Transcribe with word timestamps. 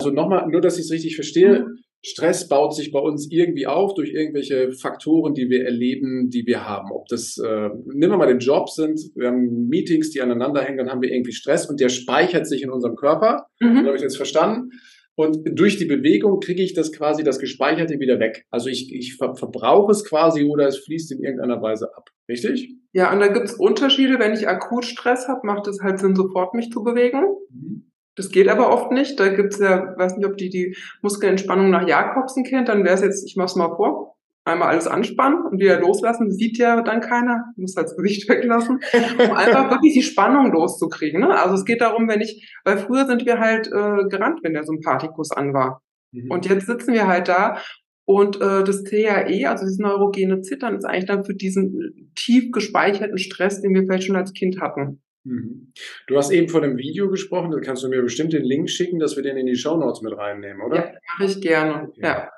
Also 0.00 0.12
nochmal, 0.12 0.46
nur 0.48 0.60
dass 0.60 0.78
ich 0.78 0.84
es 0.84 0.92
richtig 0.92 1.16
verstehe, 1.16 1.60
mhm. 1.60 1.78
Stress 2.04 2.48
baut 2.48 2.74
sich 2.74 2.92
bei 2.92 3.00
uns 3.00 3.28
irgendwie 3.30 3.66
auf 3.66 3.94
durch 3.94 4.12
irgendwelche 4.12 4.70
Faktoren, 4.72 5.34
die 5.34 5.50
wir 5.50 5.64
erleben, 5.64 6.30
die 6.30 6.46
wir 6.46 6.64
haben. 6.64 6.92
Ob 6.92 7.06
das, 7.08 7.38
äh, 7.38 7.70
nehmen 7.86 8.12
wir 8.12 8.16
mal 8.16 8.28
den 8.28 8.38
Job 8.38 8.70
sind, 8.70 9.00
wir 9.16 9.28
haben 9.28 9.66
Meetings, 9.68 10.10
die 10.10 10.20
aneinander 10.20 10.62
hängen, 10.62 10.78
dann 10.78 10.90
haben 10.90 11.02
wir 11.02 11.10
irgendwie 11.10 11.32
Stress 11.32 11.68
und 11.68 11.80
der 11.80 11.88
speichert 11.88 12.46
sich 12.46 12.62
in 12.62 12.70
unserem 12.70 12.94
Körper. 12.94 13.46
Mhm. 13.60 13.84
habe 13.84 13.96
ich 13.96 14.02
jetzt 14.02 14.16
verstanden. 14.16 14.70
Und 15.16 15.38
durch 15.58 15.78
die 15.78 15.86
Bewegung 15.86 16.38
kriege 16.38 16.62
ich 16.62 16.74
das 16.74 16.92
quasi, 16.92 17.24
das 17.24 17.40
Gespeicherte 17.40 17.98
wieder 17.98 18.20
weg. 18.20 18.44
Also 18.50 18.68
ich, 18.68 18.94
ich 18.94 19.16
ver 19.16 19.34
verbrauche 19.34 19.90
es 19.90 20.04
quasi 20.04 20.44
oder 20.44 20.68
es 20.68 20.78
fließt 20.78 21.10
in 21.10 21.24
irgendeiner 21.24 21.60
Weise 21.60 21.88
ab. 21.96 22.10
Richtig? 22.28 22.72
Ja, 22.92 23.12
und 23.12 23.18
da 23.18 23.26
gibt 23.26 23.46
es 23.46 23.54
Unterschiede. 23.54 24.20
Wenn 24.20 24.32
ich 24.32 24.46
akut 24.46 24.84
Stress 24.84 25.26
habe, 25.26 25.40
macht 25.42 25.66
es 25.66 25.80
halt 25.82 25.98
Sinn, 25.98 26.14
sofort 26.14 26.54
mich 26.54 26.70
zu 26.70 26.84
bewegen. 26.84 27.24
Mhm. 27.50 27.87
Das 28.18 28.30
geht 28.30 28.48
aber 28.48 28.72
oft 28.72 28.90
nicht. 28.90 29.18
Da 29.18 29.28
gibt's 29.28 29.58
ja, 29.58 29.94
weiß 29.96 30.16
nicht, 30.16 30.26
ob 30.26 30.36
die 30.36 30.50
die 30.50 30.76
Muskelentspannung 31.02 31.70
nach 31.70 31.86
Jakobsen 31.86 32.44
kennt, 32.44 32.68
dann 32.68 32.84
wäre 32.84 32.94
es 32.94 33.00
jetzt, 33.00 33.24
ich 33.24 33.36
mach's 33.36 33.54
mal 33.54 33.74
vor, 33.76 34.16
einmal 34.44 34.70
alles 34.70 34.88
anspannen 34.88 35.46
und 35.46 35.60
wieder 35.60 35.80
loslassen. 35.80 36.32
sieht 36.32 36.58
ja 36.58 36.82
dann 36.82 37.00
keiner, 37.00 37.44
muss 37.56 37.76
halt 37.76 37.86
das 37.86 37.96
Gesicht 37.96 38.28
weglassen, 38.28 38.80
um 39.18 39.36
einfach 39.36 39.70
wirklich 39.70 39.94
die 39.94 40.02
Spannung 40.02 40.50
loszukriegen. 40.50 41.20
Ne? 41.20 41.40
Also 41.40 41.54
es 41.54 41.64
geht 41.64 41.80
darum, 41.80 42.08
wenn 42.08 42.20
ich, 42.20 42.52
weil 42.64 42.78
früher 42.78 43.06
sind 43.06 43.24
wir 43.24 43.38
halt 43.38 43.68
äh, 43.68 44.08
gerannt, 44.08 44.40
wenn 44.42 44.54
der 44.54 44.64
Sympathikus 44.64 45.30
an 45.30 45.54
war. 45.54 45.80
Mhm. 46.12 46.30
Und 46.30 46.46
jetzt 46.46 46.66
sitzen 46.66 46.92
wir 46.92 47.06
halt 47.06 47.28
da 47.28 47.58
und 48.04 48.40
äh, 48.40 48.64
das 48.64 48.84
THE, 48.84 49.46
also 49.48 49.64
dieses 49.64 49.78
neurogene 49.78 50.40
Zittern, 50.40 50.76
ist 50.76 50.84
eigentlich 50.84 51.06
dann 51.06 51.24
für 51.24 51.34
diesen 51.34 52.10
tief 52.16 52.50
gespeicherten 52.50 53.18
Stress, 53.18 53.60
den 53.60 53.74
wir 53.74 53.82
vielleicht 53.82 54.04
schon 54.04 54.16
als 54.16 54.32
Kind 54.32 54.60
hatten. 54.60 55.02
Mhm. 55.28 55.72
Du 56.06 56.16
hast 56.16 56.30
eben 56.30 56.48
von 56.48 56.64
einem 56.64 56.78
Video 56.78 57.08
gesprochen, 57.10 57.50
da 57.50 57.60
kannst 57.60 57.84
du 57.84 57.88
mir 57.88 58.02
bestimmt 58.02 58.32
den 58.32 58.44
Link 58.44 58.70
schicken, 58.70 58.98
dass 58.98 59.16
wir 59.16 59.22
den 59.22 59.36
in 59.36 59.46
die 59.46 59.56
Show 59.56 59.76
Notes 59.76 60.02
mit 60.02 60.16
reinnehmen, 60.16 60.62
oder? 60.62 60.76
Ja, 60.76 60.92
mache 61.12 61.30
ich 61.30 61.40
gerne. 61.40 61.88
Okay. 61.88 62.00
Ja. 62.02 62.30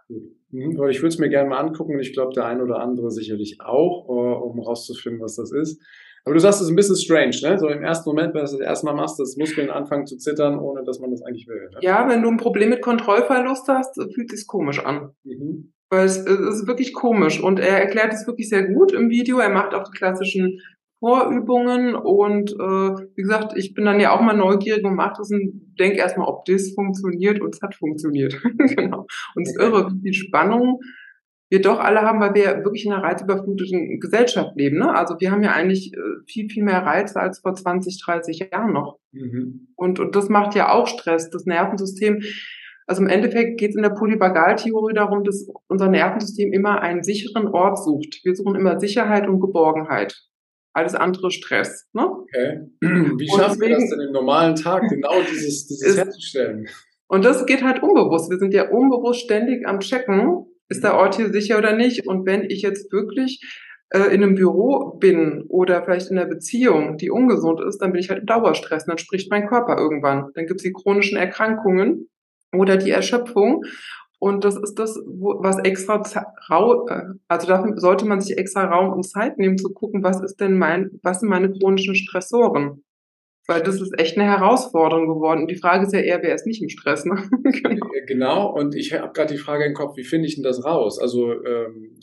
Mhm, 0.50 0.70
ich 0.88 0.98
würde 1.00 1.08
es 1.08 1.18
mir 1.18 1.28
gerne 1.28 1.48
mal 1.48 1.58
angucken 1.58 1.94
und 1.94 2.00
ich 2.00 2.12
glaube, 2.12 2.34
der 2.34 2.46
ein 2.46 2.60
oder 2.60 2.80
andere 2.80 3.10
sicherlich 3.10 3.58
auch, 3.60 4.08
äh, 4.08 4.42
um 4.42 4.58
rauszufinden, 4.60 5.22
was 5.22 5.36
das 5.36 5.52
ist. 5.52 5.80
Aber 6.24 6.34
du 6.34 6.40
sagst, 6.40 6.60
es 6.60 6.66
ist 6.66 6.72
ein 6.72 6.76
bisschen 6.76 6.96
strange, 6.96 7.36
ne? 7.42 7.58
So 7.58 7.68
im 7.68 7.82
ersten 7.82 8.10
Moment, 8.10 8.34
wenn 8.34 8.40
du 8.40 8.42
das, 8.42 8.52
das 8.52 8.60
erste 8.60 8.86
Mal 8.86 8.94
machst, 8.94 9.18
dass 9.18 9.36
Muskeln 9.36 9.70
anfangen 9.70 10.06
zu 10.06 10.18
zittern, 10.18 10.58
ohne 10.58 10.84
dass 10.84 11.00
man 11.00 11.10
das 11.10 11.22
eigentlich 11.22 11.48
will. 11.48 11.70
Ne? 11.72 11.78
Ja, 11.80 12.08
wenn 12.08 12.22
du 12.22 12.28
ein 12.28 12.36
Problem 12.36 12.68
mit 12.68 12.82
Kontrollverlust 12.82 13.68
hast, 13.68 13.94
fühlt 14.12 14.30
es 14.30 14.40
sich 14.40 14.46
komisch 14.46 14.84
an. 14.84 15.12
Mhm. 15.24 15.72
Weil 15.88 16.04
es, 16.04 16.18
es 16.18 16.60
ist 16.60 16.66
wirklich 16.66 16.92
komisch. 16.92 17.42
Und 17.42 17.58
er 17.58 17.78
erklärt 17.80 18.12
es 18.12 18.26
wirklich 18.26 18.48
sehr 18.50 18.66
gut 18.68 18.92
im 18.92 19.08
Video. 19.08 19.38
Er 19.38 19.48
macht 19.48 19.72
auch 19.72 19.84
die 19.84 19.96
klassischen 19.96 20.60
Vorübungen 21.00 21.94
und 21.94 22.52
äh, 22.52 22.54
wie 23.16 23.22
gesagt, 23.22 23.54
ich 23.56 23.74
bin 23.74 23.86
dann 23.86 24.00
ja 24.00 24.12
auch 24.12 24.20
mal 24.20 24.36
neugierig 24.36 24.84
und 24.84 24.94
mache 24.94 25.14
das 25.18 25.30
und 25.30 25.74
denke 25.78 25.98
erstmal, 25.98 26.28
ob 26.28 26.44
das 26.44 26.72
funktioniert 26.74 27.40
und 27.40 27.54
es 27.54 27.62
hat 27.62 27.74
funktioniert. 27.74 28.36
genau. 28.76 29.06
Und 29.34 29.42
es 29.42 29.54
ist 29.54 29.60
irre, 29.60 29.90
wie 29.94 30.02
viel 30.02 30.14
Spannung 30.14 30.80
wir 31.48 31.60
doch 31.60 31.80
alle 31.80 32.02
haben, 32.02 32.20
weil 32.20 32.34
wir 32.34 32.64
wirklich 32.64 32.86
in 32.86 32.92
einer 32.92 33.02
reizüberfluteten 33.02 33.98
Gesellschaft 33.98 34.54
leben. 34.56 34.78
Ne? 34.78 34.94
Also 34.94 35.16
wir 35.18 35.32
haben 35.32 35.42
ja 35.42 35.50
eigentlich 35.52 35.92
äh, 35.94 36.22
viel, 36.26 36.48
viel 36.48 36.62
mehr 36.62 36.82
Reize 36.82 37.18
als 37.18 37.40
vor 37.40 37.54
20, 37.54 38.00
30 38.04 38.50
Jahren 38.52 38.72
noch. 38.72 38.98
Mhm. 39.12 39.68
Und, 39.74 39.98
und 39.98 40.14
das 40.14 40.28
macht 40.28 40.54
ja 40.54 40.70
auch 40.70 40.86
Stress. 40.86 41.30
Das 41.30 41.46
Nervensystem, 41.46 42.22
also 42.86 43.02
im 43.02 43.08
Endeffekt 43.08 43.58
geht 43.58 43.70
es 43.70 43.76
in 43.76 43.82
der 43.82 43.90
Polyvagaltheorie 43.90 44.94
darum, 44.94 45.24
dass 45.24 45.48
unser 45.66 45.88
Nervensystem 45.88 46.52
immer 46.52 46.82
einen 46.82 47.02
sicheren 47.02 47.48
Ort 47.48 47.82
sucht. 47.82 48.20
Wir 48.22 48.36
suchen 48.36 48.54
immer 48.54 48.78
Sicherheit 48.78 49.26
und 49.26 49.40
Geborgenheit 49.40 50.29
alles 50.72 50.94
andere 50.94 51.30
Stress. 51.30 51.88
Ne? 51.92 52.06
Okay. 52.08 52.60
Wie 52.80 53.28
schaffen 53.28 53.60
wir 53.60 53.70
das 53.70 53.90
denn 53.90 54.00
im 54.00 54.12
normalen 54.12 54.56
Tag, 54.56 54.88
genau 54.88 55.20
dieses, 55.30 55.66
dieses 55.66 55.96
herzustellen? 55.96 56.68
Und 57.08 57.24
das 57.24 57.44
geht 57.46 57.64
halt 57.64 57.82
unbewusst. 57.82 58.30
Wir 58.30 58.38
sind 58.38 58.54
ja 58.54 58.70
unbewusst 58.70 59.20
ständig 59.20 59.66
am 59.66 59.80
Checken, 59.80 60.46
ist 60.68 60.84
der 60.84 60.94
Ort 60.94 61.16
hier 61.16 61.32
sicher 61.32 61.58
oder 61.58 61.74
nicht. 61.74 62.06
Und 62.06 62.24
wenn 62.24 62.44
ich 62.44 62.62
jetzt 62.62 62.92
wirklich 62.92 63.40
äh, 63.90 64.14
in 64.14 64.22
einem 64.22 64.36
Büro 64.36 64.96
bin 65.00 65.44
oder 65.48 65.82
vielleicht 65.82 66.10
in 66.10 66.18
einer 66.18 66.28
Beziehung, 66.28 66.96
die 66.96 67.10
ungesund 67.10 67.60
ist, 67.60 67.78
dann 67.78 67.92
bin 67.92 68.00
ich 68.00 68.08
halt 68.08 68.20
im 68.20 68.26
Dauerstress. 68.26 68.86
dann 68.86 68.98
spricht 68.98 69.30
mein 69.30 69.48
Körper 69.48 69.76
irgendwann. 69.76 70.30
Dann 70.34 70.46
gibt 70.46 70.60
es 70.60 70.64
die 70.64 70.72
chronischen 70.72 71.18
Erkrankungen 71.18 72.08
oder 72.52 72.76
die 72.76 72.90
Erschöpfung. 72.90 73.64
Und 74.20 74.44
das 74.44 74.54
ist 74.56 74.78
das, 74.78 74.96
was 74.96 75.58
extra, 75.60 75.96
äh, 75.96 77.14
also 77.26 77.46
dafür 77.46 77.78
sollte 77.78 78.04
man 78.04 78.20
sich 78.20 78.36
extra 78.36 78.64
Raum 78.64 78.92
und 78.92 79.02
Zeit 79.02 79.38
nehmen 79.38 79.56
zu 79.56 79.72
gucken, 79.72 80.02
was 80.02 80.20
ist 80.20 80.40
denn 80.40 80.58
mein, 80.58 80.90
was 81.02 81.20
sind 81.20 81.30
meine 81.30 81.50
chronischen 81.50 81.94
Stressoren? 81.94 82.84
Weil 83.48 83.62
das 83.62 83.80
ist 83.80 83.98
echt 83.98 84.18
eine 84.18 84.28
Herausforderung 84.28 85.08
geworden. 85.08 85.40
Und 85.40 85.50
die 85.50 85.56
Frage 85.56 85.86
ist 85.86 85.94
ja 85.94 86.00
eher, 86.00 86.22
wer 86.22 86.34
ist 86.34 86.46
nicht 86.46 86.62
im 86.62 86.68
Stress? 86.68 87.06
Ne? 87.06 87.14
genau. 87.62 87.86
genau. 88.06 88.54
Und 88.54 88.76
ich 88.76 88.92
habe 88.92 89.10
gerade 89.14 89.32
die 89.32 89.40
Frage 89.40 89.64
im 89.64 89.72
Kopf, 89.72 89.96
wie 89.96 90.04
finde 90.04 90.28
ich 90.28 90.34
denn 90.34 90.44
das 90.44 90.66
raus? 90.66 90.98
Also 90.98 91.32
ähm, 91.32 91.96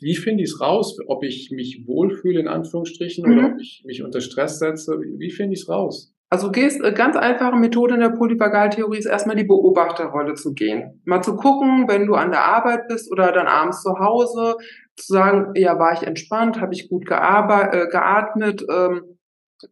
wie 0.00 0.16
finde 0.16 0.42
ich 0.42 0.50
es 0.50 0.60
raus, 0.60 0.96
ob 1.06 1.22
ich 1.22 1.50
mich 1.50 1.86
wohlfühle 1.86 2.40
in 2.40 2.48
Anführungsstrichen 2.48 3.26
mhm. 3.26 3.38
oder 3.38 3.52
ob 3.52 3.60
ich 3.60 3.82
mich 3.84 4.02
unter 4.02 4.22
Stress 4.22 4.58
setze? 4.58 4.98
Wie 5.18 5.30
finde 5.30 5.52
ich 5.52 5.60
es 5.60 5.68
raus? 5.68 6.14
Also 6.30 6.50
gehst, 6.50 6.82
äh, 6.82 6.92
ganz 6.92 7.16
einfache 7.16 7.56
Methode 7.56 7.94
in 7.94 8.00
der 8.00 8.10
Polyvagaltheorie 8.10 8.98
ist 8.98 9.06
erstmal 9.06 9.36
die 9.36 9.44
Beobachterrolle 9.44 10.34
zu 10.34 10.52
gehen. 10.52 11.00
Mal 11.04 11.22
zu 11.22 11.36
gucken, 11.36 11.88
wenn 11.88 12.06
du 12.06 12.14
an 12.14 12.30
der 12.30 12.44
Arbeit 12.44 12.86
bist 12.88 13.10
oder 13.10 13.32
dann 13.32 13.46
abends 13.46 13.82
zu 13.82 13.98
Hause, 13.98 14.56
zu 14.96 15.12
sagen, 15.12 15.52
ja, 15.54 15.78
war 15.78 15.92
ich 15.94 16.06
entspannt, 16.06 16.60
habe 16.60 16.74
ich 16.74 16.90
gut 16.90 17.06
gearbeitet, 17.06 17.82
äh, 17.82 17.86
geatmet 17.88 18.64
ähm, 18.70 19.18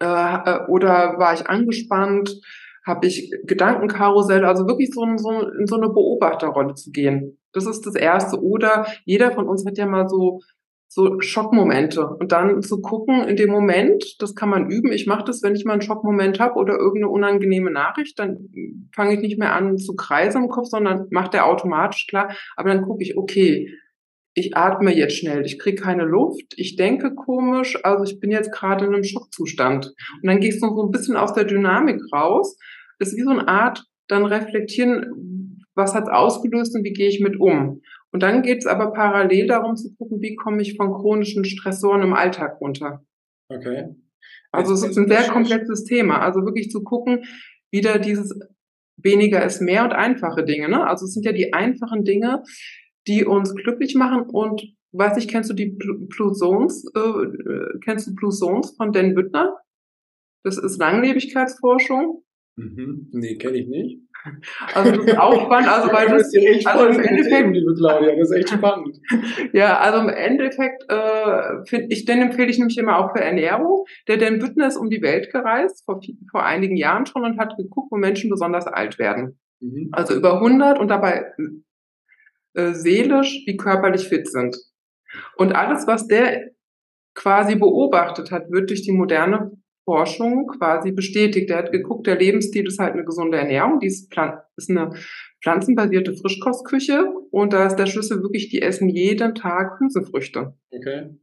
äh, 0.01 0.07
äh, 0.07 0.67
oder 0.69 1.19
war 1.19 1.35
ich 1.35 1.47
angespannt, 1.47 2.41
habe 2.87 3.07
ich 3.07 3.33
Gedankenkarussell, 3.45 4.45
also 4.45 4.67
wirklich 4.67 4.91
so, 4.93 5.05
so 5.17 5.49
in 5.59 5.67
so 5.67 5.77
eine 5.77 5.89
Beobachterrolle 5.89 6.75
zu 6.75 6.91
gehen. 6.91 7.39
Das 7.53 7.67
ist 7.67 7.85
das 7.87 7.97
Erste. 7.97 8.41
Oder 8.41 8.87
jeder 9.05 9.33
von 9.33 9.49
uns 9.49 9.67
hat 9.67 9.77
ja 9.77 9.87
mal 9.87 10.09
so 10.09 10.41
so 10.89 11.21
Schockmomente 11.21 12.07
und 12.07 12.33
dann 12.33 12.63
zu 12.63 12.81
gucken 12.81 13.25
in 13.25 13.37
dem 13.37 13.51
Moment, 13.51 14.17
das 14.21 14.35
kann 14.35 14.49
man 14.49 14.71
üben. 14.71 14.93
Ich 14.93 15.07
mache 15.07 15.25
das, 15.25 15.43
wenn 15.43 15.55
ich 15.55 15.65
mal 15.65 15.75
einen 15.75 15.83
Schockmoment 15.83 16.41
habe 16.41 16.55
oder 16.55 16.75
irgendeine 16.75 17.11
unangenehme 17.11 17.71
Nachricht, 17.71 18.19
dann 18.19 18.49
fange 18.95 19.15
ich 19.15 19.21
nicht 19.21 19.39
mehr 19.39 19.55
an 19.55 19.79
zu 19.79 19.95
kreisen 19.95 20.45
im 20.45 20.49
Kopf, 20.49 20.69
sondern 20.69 21.07
macht 21.11 21.35
der 21.35 21.47
automatisch 21.47 22.07
klar. 22.07 22.35
Aber 22.57 22.69
dann 22.69 22.83
gucke 22.83 23.03
ich, 23.03 23.17
okay, 23.17 23.69
ich 24.35 24.57
atme 24.57 24.95
jetzt 24.95 25.17
schnell, 25.17 25.47
ich 25.47 25.59
kriege 25.59 25.81
keine 25.81 26.05
Luft, 26.05 26.55
ich 26.57 26.77
denke 26.77 27.15
komisch, 27.15 27.79
also 27.83 28.05
ich 28.05 28.21
bin 28.21 28.31
jetzt 28.31 28.53
gerade 28.53 28.85
in 28.85 28.93
einem 28.93 29.03
Schockzustand. 29.03 29.87
Und 29.87 30.27
dann 30.29 30.41
gehst 30.41 30.63
du 30.63 30.69
so 30.69 30.85
ein 30.85 30.91
bisschen 30.91 31.17
aus 31.17 31.33
der 31.33 31.45
Dynamik 31.45 32.01
raus. 32.13 32.59
Das 32.99 33.09
ist 33.09 33.17
wie 33.17 33.23
so 33.23 33.31
eine 33.31 33.49
Art, 33.49 33.85
dann 34.09 34.27
reflektieren, 34.27 35.65
was 35.75 35.95
hat's 35.95 36.11
ausgelöst 36.11 36.77
und 36.77 36.85
wie 36.85 36.93
gehe 36.93 37.09
ich 37.09 37.21
mit 37.21 37.41
um. 37.41 37.81
Und 38.13 38.23
dann 38.23 38.43
geht 38.43 38.59
es 38.59 38.67
aber 38.67 38.93
parallel 38.93 39.47
darum 39.47 39.77
zu 39.77 39.95
gucken, 39.97 40.21
wie 40.21 40.37
komme 40.37 40.63
ich 40.63 40.77
von 40.77 40.93
chronischen 40.93 41.45
Stressoren 41.45 42.03
im 42.03 42.15
Alltag 42.15 42.61
runter. 42.61 43.05
Okay. 43.49 43.95
Also 44.53 44.73
es 44.75 44.83
ist 44.83 44.97
ein 44.97 45.09
sehr 45.09 45.29
komplexes 45.29 45.85
Thema. 45.85 46.21
Also 46.21 46.45
wirklich 46.45 46.71
zu 46.71 46.83
gucken, 46.83 47.25
wieder 47.71 47.99
dieses 47.99 48.39
weniger 48.97 49.45
ist 49.45 49.61
mehr 49.61 49.85
und 49.85 49.93
einfache 49.93 50.45
Dinge. 50.45 50.69
Ne? 50.69 50.87
Also 50.87 51.05
es 51.05 51.13
sind 51.13 51.27
ja 51.27 51.33
die 51.33 51.53
einfachen 51.53 52.05
Dinge, 52.05 52.43
die 53.07 53.25
uns 53.25 53.55
glücklich 53.55 53.95
machen 53.95 54.23
und 54.23 54.63
weiß 54.93 55.19
ich, 55.19 55.29
kennst 55.29 55.51
du 55.51 55.55
die 55.55 55.67
Blue 55.67 56.33
Zones, 56.33 56.91
äh, 56.97 57.01
äh, 57.01 57.79
kennst 57.85 58.07
du 58.07 58.15
Blue 58.15 58.31
Zones 58.31 58.75
von 58.77 58.93
Dan 58.93 59.15
Büttner? 59.15 59.57
Das 60.43 60.59
ist 60.59 60.79
Langlebigkeitsforschung. 60.79 62.23
Mhm. 62.57 63.11
Nee, 63.13 63.37
kenne 63.37 63.59
ich 63.59 63.69
nicht. 63.69 64.01
Also 64.75 64.93
das 64.93 65.07
ist 65.07 65.19
auch 65.19 65.45
spannend, 65.45 65.69
also 65.69 65.93
weil 65.93 66.13
ist 66.15 66.67
also 66.67 66.87
im 66.87 67.01
Endeffekt, 67.01 67.53
liebe 67.53 67.75
Claudia, 67.75 68.17
das 68.17 68.31
ist 68.31 68.37
echt 68.37 68.51
spannend. 68.51 69.01
ja, 69.53 69.79
also 69.79 70.01
im 70.01 70.09
Endeffekt 70.09 70.85
äh, 70.89 71.65
finde 71.67 71.87
ich, 71.91 72.05
den 72.05 72.23
empfehle 72.23 72.49
ich 72.49 72.59
nämlich 72.59 72.79
immer 72.79 72.99
auch 72.99 73.13
für 73.13 73.23
Ernährung. 73.23 73.85
Der 74.09 74.17
Dan 74.17 74.39
Büttner 74.39 74.69
ist 74.69 74.77
um 74.77 74.91
die 74.91 75.03
Welt 75.03 75.31
gereist 75.33 75.85
vor, 75.85 76.01
vor 76.31 76.45
einigen 76.45 76.77
Jahren 76.77 77.07
schon 77.07 77.25
und 77.25 77.39
hat 77.39 77.57
geguckt, 77.57 77.91
wo 77.91 77.97
Menschen 77.97 78.31
besonders 78.31 78.67
alt 78.67 78.99
werden. 78.99 79.39
Mhm. 79.61 79.91
Also 79.93 80.15
über 80.15 80.35
100 80.35 80.79
und 80.79 80.89
dabei 80.89 81.33
äh, 82.55 82.73
seelisch 82.73 83.43
wie 83.47 83.57
körperlich 83.57 84.09
fit 84.09 84.31
sind. 84.31 84.57
Und 85.37 85.55
alles, 85.55 85.87
was 85.87 86.07
der 86.07 86.51
quasi 87.15 87.57
beobachtet 87.57 88.31
hat, 88.31 88.51
wird 88.51 88.71
durch 88.71 88.83
die 88.83 88.93
moderne 88.93 89.53
Forschung 89.87 90.49
quasi 90.49 90.91
bestätigt. 90.91 91.49
Er 91.49 91.59
hat 91.59 91.73
geguckt, 91.73 92.07
der 92.07 92.19
Lebensstil 92.19 92.67
ist 92.67 92.81
halt 92.81 92.93
eine 92.95 93.05
gesunde 93.05 93.39
Ernährung, 93.39 93.79
die 93.81 93.87
ist, 93.87 94.13
ist 94.57 94.71
eine 94.71 94.91
pflanzenbasierte 95.43 96.15
Frischkostküche 96.15 97.07
und 97.31 97.53
da 97.53 97.67
ist 97.67 97.77
der 97.77 97.87
Schlüssel 97.87 98.21
wirklich, 98.23 98.49
die 98.49 98.61
essen 98.61 98.89
jeden 98.89 99.35
Tag 99.35 99.79
Hülsenfrüchte. 99.81 100.55
Okay. 100.71 101.17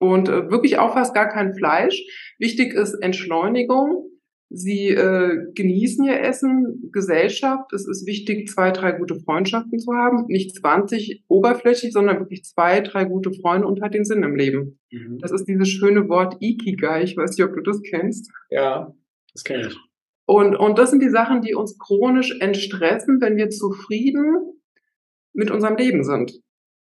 Und 0.00 0.28
äh, 0.28 0.50
wirklich 0.50 0.78
auch 0.78 0.94
fast 0.94 1.14
gar 1.14 1.28
kein 1.28 1.54
Fleisch. 1.54 2.02
Wichtig 2.38 2.74
ist 2.74 2.94
Entschleunigung, 2.94 4.11
Sie 4.54 4.88
äh, 4.88 5.50
genießen 5.54 6.04
ihr 6.04 6.20
Essen, 6.20 6.90
Gesellschaft. 6.92 7.72
Es 7.72 7.88
ist 7.88 8.06
wichtig, 8.06 8.50
zwei, 8.50 8.70
drei 8.70 8.92
gute 8.92 9.14
Freundschaften 9.14 9.78
zu 9.78 9.94
haben. 9.94 10.26
Nicht 10.26 10.54
20 10.54 11.24
oberflächlich, 11.26 11.92
sondern 11.92 12.18
wirklich 12.18 12.44
zwei, 12.44 12.80
drei 12.82 13.04
gute 13.04 13.32
Freunde 13.32 13.66
und 13.66 13.80
hat 13.80 13.94
den 13.94 14.04
Sinn 14.04 14.22
im 14.22 14.36
Leben. 14.36 14.78
Mhm. 14.90 15.18
Das 15.20 15.32
ist 15.32 15.46
dieses 15.46 15.68
schöne 15.68 16.06
Wort 16.10 16.36
Ikigai. 16.40 17.02
Ich 17.02 17.16
weiß 17.16 17.36
nicht, 17.36 17.46
ob 17.46 17.54
du 17.54 17.62
das 17.62 17.80
kennst. 17.82 18.30
Ja, 18.50 18.94
das 19.32 19.42
kenne 19.42 19.68
ich. 19.68 19.76
Und, 20.26 20.54
und 20.54 20.78
das 20.78 20.90
sind 20.90 21.02
die 21.02 21.08
Sachen, 21.08 21.40
die 21.40 21.54
uns 21.54 21.78
chronisch 21.78 22.38
entstressen, 22.40 23.22
wenn 23.22 23.36
wir 23.36 23.48
zufrieden 23.48 24.60
mit 25.32 25.50
unserem 25.50 25.76
Leben 25.76 26.04
sind. 26.04 26.40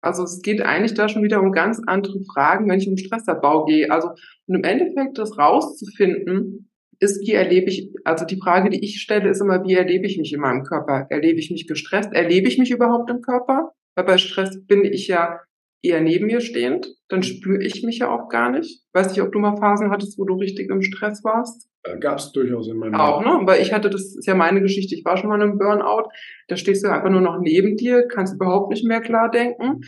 Also 0.01 0.23
es 0.23 0.43
geht 0.43 0.63
eigentlich 0.63 0.95
da 0.95 1.09
schon 1.09 1.25
wieder 1.25 1.41
um 1.41 1.51
ganz 1.51 1.81
andere 1.87 2.21
Fragen, 2.33 2.69
wenn 2.69 2.79
ich 2.79 2.89
um 2.89 2.97
Stressabbau 2.97 3.65
gehe. 3.65 3.91
Also 3.91 4.11
und 4.47 4.55
im 4.55 4.65
Endeffekt 4.65 5.19
das 5.19 5.37
rauszufinden, 5.37 6.68
ist, 7.01 7.21
wie 7.27 7.33
erlebe 7.33 7.71
ich, 7.71 7.91
also 8.05 8.25
die 8.25 8.39
Frage, 8.39 8.71
die 8.71 8.85
ich 8.85 9.01
stelle, 9.01 9.31
ist 9.31 9.41
immer, 9.41 9.65
wie 9.65 9.75
erlebe 9.75 10.07
ich 10.07 10.19
mich 10.19 10.33
in 10.33 10.41
meinem 10.41 10.65
Körper? 10.65 11.07
Erlebe 11.11 11.39
ich 11.39 11.51
mich 11.51 11.67
gestresst? 11.67 12.13
Erlebe 12.13 12.49
ich 12.49 12.59
mich 12.59 12.71
überhaupt 12.71 13.11
im 13.11 13.21
Körper? 13.21 13.73
Weil 13.95 14.05
bei 14.05 14.19
Stress 14.19 14.65
bin 14.67 14.85
ich 14.85 15.09
ja 15.09 15.41
eher 15.83 16.01
neben 16.01 16.27
mir 16.27 16.41
stehend, 16.41 16.89
dann 17.09 17.23
spüre 17.23 17.63
ich 17.63 17.83
mich 17.85 17.99
ja 17.99 18.11
auch 18.11 18.29
gar 18.29 18.51
nicht. 18.51 18.83
Weiß 18.93 19.11
nicht, 19.11 19.23
ob 19.23 19.33
du 19.33 19.39
mal 19.39 19.57
Phasen 19.57 19.91
hattest, 19.91 20.19
wo 20.19 20.25
du 20.25 20.35
richtig 20.35 20.71
im 20.71 20.83
Stress 20.83 21.23
warst. 21.23 21.69
Äh, 21.85 21.99
Gab 21.99 22.19
es 22.19 22.33
durchaus 22.33 22.69
in 22.69 22.79
meinem 22.79 22.95
Auch, 22.95 23.25
ne? 23.25 23.47
Weil 23.47 23.63
ich 23.63 23.73
hatte, 23.73 23.89
das 23.89 24.17
ist 24.17 24.27
ja 24.27 24.35
meine 24.35 24.61
Geschichte, 24.61 24.95
ich 24.95 25.05
war 25.05 25.17
schon 25.17 25.31
mal 25.31 25.37
in 25.37 25.43
einem 25.43 25.59
Burnout, 25.59 26.09
da 26.49 26.57
stehst 26.57 26.85
du 26.85 26.89
einfach 26.89 27.11
nur 27.11 27.21
noch 27.21 27.39
neben 27.41 27.77
dir, 27.77 28.07
kannst 28.09 28.35
überhaupt 28.35 28.71
nicht 28.71 28.85
mehr 28.85 29.01
klar 29.01 29.31
denken. 29.31 29.83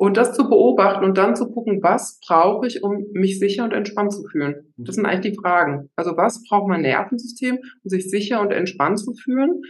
Und 0.00 0.16
das 0.16 0.32
zu 0.32 0.48
beobachten 0.48 1.04
und 1.04 1.18
dann 1.18 1.36
zu 1.36 1.50
gucken, 1.50 1.82
was 1.82 2.18
brauche 2.26 2.66
ich, 2.66 2.82
um 2.82 3.04
mich 3.12 3.38
sicher 3.38 3.64
und 3.64 3.74
entspannt 3.74 4.14
zu 4.14 4.24
fühlen? 4.24 4.72
Das 4.78 4.94
sind 4.94 5.04
eigentlich 5.04 5.34
die 5.34 5.38
Fragen. 5.38 5.90
Also 5.94 6.16
was 6.16 6.42
braucht 6.42 6.68
mein 6.68 6.80
Nervensystem, 6.80 7.58
um 7.84 7.90
sich 7.90 8.08
sicher 8.08 8.40
und 8.40 8.50
entspannt 8.50 8.98
zu 8.98 9.12
fühlen? 9.12 9.60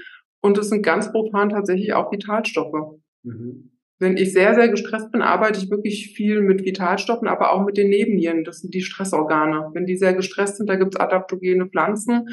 Und 0.40 0.56
das 0.56 0.68
sind 0.68 0.82
ganz 0.82 1.10
profan 1.10 1.48
tatsächlich 1.48 1.94
auch 1.94 2.12
Vitalstoffe. 2.12 3.00
Mhm. 3.24 3.72
Wenn 3.98 4.16
ich 4.16 4.32
sehr, 4.32 4.54
sehr 4.54 4.68
gestresst 4.68 5.10
bin, 5.10 5.20
arbeite 5.20 5.58
ich 5.58 5.68
wirklich 5.68 6.14
viel 6.14 6.42
mit 6.42 6.64
Vitalstoffen, 6.64 7.26
aber 7.26 7.52
auch 7.52 7.66
mit 7.66 7.76
den 7.76 7.88
Nebennieren. 7.88 8.44
Das 8.44 8.60
sind 8.60 8.72
die 8.72 8.82
Stressorgane. 8.82 9.70
Wenn 9.72 9.84
die 9.84 9.96
sehr 9.96 10.14
gestresst 10.14 10.58
sind, 10.58 10.70
da 10.70 10.76
gibt 10.76 10.94
es 10.94 11.00
adaptogene 11.00 11.66
Pflanzen. 11.66 12.28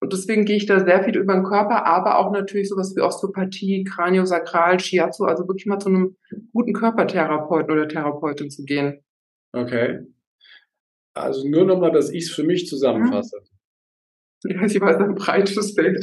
Und 0.00 0.14
deswegen 0.14 0.46
gehe 0.46 0.56
ich 0.56 0.66
da 0.66 0.82
sehr 0.82 1.04
viel 1.04 1.16
über 1.16 1.34
den 1.34 1.44
Körper, 1.44 1.84
aber 1.84 2.18
auch 2.18 2.32
natürlich 2.32 2.70
sowas 2.70 2.94
wie 2.96 3.02
Osteopathie, 3.02 3.84
Kraniosakral, 3.84 4.80
Shiatsu, 4.80 5.24
also 5.24 5.46
wirklich 5.46 5.66
mal 5.66 5.78
zu 5.78 5.90
einem 5.90 6.16
guten 6.52 6.72
Körpertherapeuten 6.72 7.70
oder 7.70 7.86
Therapeutin 7.86 8.50
zu 8.50 8.64
gehen. 8.64 9.04
Okay. 9.52 10.00
Also 11.12 11.46
nur 11.46 11.66
nochmal, 11.66 11.92
dass 11.92 12.10
ich 12.10 12.24
es 12.24 12.30
für 12.30 12.44
mich 12.44 12.66
zusammenfasse. 12.66 13.42
Ja, 14.44 14.64
ich 14.64 14.80
weiß, 14.80 14.96
ein 14.96 15.14
breites 15.16 15.72
Feld. 15.74 16.02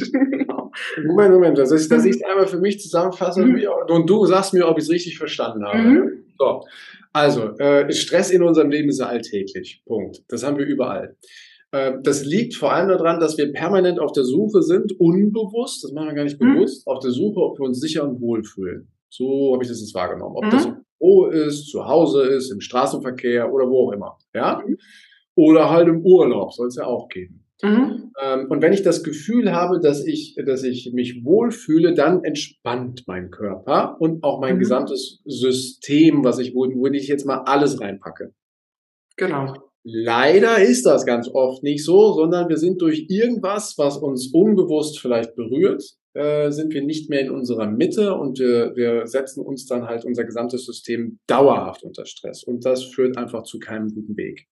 Moment, 1.04 1.34
Moment, 1.34 1.58
dass 1.58 1.72
ich, 1.72 1.88
dass 1.88 2.04
ich 2.04 2.16
es 2.16 2.22
einmal 2.22 2.46
für 2.46 2.60
mich 2.60 2.78
zusammenfasse 2.78 3.44
mhm. 3.44 3.66
und 3.88 4.08
du 4.08 4.26
sagst 4.26 4.54
mir, 4.54 4.68
ob 4.68 4.78
ich 4.78 4.84
es 4.84 4.90
richtig 4.90 5.18
verstanden 5.18 5.64
habe. 5.64 5.78
Mhm. 5.78 6.24
So. 6.38 6.64
Also, 7.12 7.58
äh, 7.58 7.90
Stress 7.92 8.30
in 8.30 8.42
unserem 8.42 8.70
Leben 8.70 8.88
ist 8.90 9.00
alltäglich. 9.00 9.82
Punkt. 9.86 10.22
Das 10.28 10.44
haben 10.44 10.56
wir 10.56 10.66
überall. 10.66 11.16
Ähm, 11.72 12.00
das 12.02 12.24
liegt 12.24 12.54
vor 12.54 12.72
allem 12.72 12.88
daran, 12.88 13.20
dass 13.20 13.36
wir 13.36 13.52
permanent 13.52 13.98
auf 13.98 14.12
der 14.12 14.24
Suche 14.24 14.62
sind, 14.62 14.98
unbewusst, 14.98 15.84
das 15.84 15.92
machen 15.92 16.08
wir 16.08 16.14
gar 16.14 16.24
nicht 16.24 16.40
mhm. 16.40 16.54
bewusst, 16.54 16.86
auf 16.86 17.00
der 17.00 17.10
Suche, 17.10 17.40
ob 17.40 17.58
wir 17.58 17.66
uns 17.66 17.80
sicher 17.80 18.08
und 18.08 18.20
wohl 18.20 18.42
fühlen. 18.42 18.88
So 19.10 19.52
habe 19.52 19.62
ich 19.62 19.68
das 19.68 19.80
jetzt 19.80 19.94
wahrgenommen. 19.94 20.36
Ob 20.36 20.44
mhm. 20.44 20.50
das 20.50 20.66
im 20.66 20.76
Büro 20.98 21.26
ist, 21.26 21.66
zu 21.68 21.86
Hause 21.86 22.22
ist, 22.22 22.50
im 22.50 22.60
Straßenverkehr 22.60 23.52
oder 23.52 23.68
wo 23.68 23.88
auch 23.88 23.92
immer. 23.92 24.18
Ja? 24.34 24.62
Mhm. 24.66 24.76
Oder 25.34 25.70
halt 25.70 25.88
im 25.88 26.04
Urlaub, 26.04 26.52
soll 26.52 26.68
es 26.68 26.76
ja 26.76 26.84
auch 26.84 27.08
geben. 27.08 27.44
Mhm. 27.62 28.12
Ähm, 28.22 28.46
und 28.48 28.62
wenn 28.62 28.72
ich 28.72 28.82
das 28.82 29.02
Gefühl 29.02 29.52
habe, 29.52 29.80
dass 29.80 30.06
ich, 30.06 30.36
dass 30.44 30.62
ich 30.62 30.92
mich 30.92 31.24
wohlfühle, 31.24 31.92
dann 31.94 32.24
entspannt 32.24 33.04
mein 33.06 33.30
Körper 33.30 33.96
und 34.00 34.22
auch 34.22 34.40
mein 34.40 34.56
mhm. 34.56 34.60
gesamtes 34.60 35.20
System, 35.24 36.24
was 36.24 36.38
ich, 36.38 36.54
wo, 36.54 36.66
wo 36.66 36.86
ich 36.86 37.08
jetzt 37.08 37.26
mal 37.26 37.42
alles 37.46 37.80
reinpacke. 37.80 38.32
Genau. 39.16 39.54
Leider 39.90 40.62
ist 40.62 40.84
das 40.84 41.06
ganz 41.06 41.30
oft 41.32 41.62
nicht 41.62 41.82
so, 41.82 42.12
sondern 42.12 42.48
wir 42.48 42.58
sind 42.58 42.82
durch 42.82 43.06
irgendwas, 43.08 43.74
was 43.78 43.96
uns 43.96 44.30
unbewusst 44.34 44.98
vielleicht 44.98 45.34
berührt, 45.34 45.82
äh, 46.12 46.50
sind 46.50 46.74
wir 46.74 46.82
nicht 46.82 47.08
mehr 47.08 47.20
in 47.20 47.30
unserer 47.30 47.66
Mitte 47.70 48.14
und 48.14 48.38
wir, 48.38 48.72
wir 48.76 49.06
setzen 49.06 49.40
uns 49.40 49.66
dann 49.66 49.86
halt 49.86 50.04
unser 50.04 50.24
gesamtes 50.24 50.66
System 50.66 51.18
dauerhaft 51.26 51.84
unter 51.84 52.04
Stress. 52.04 52.44
Und 52.44 52.66
das 52.66 52.84
führt 52.84 53.16
einfach 53.16 53.44
zu 53.44 53.58
keinem 53.58 53.88
guten 53.88 54.16
Weg. 54.16 54.46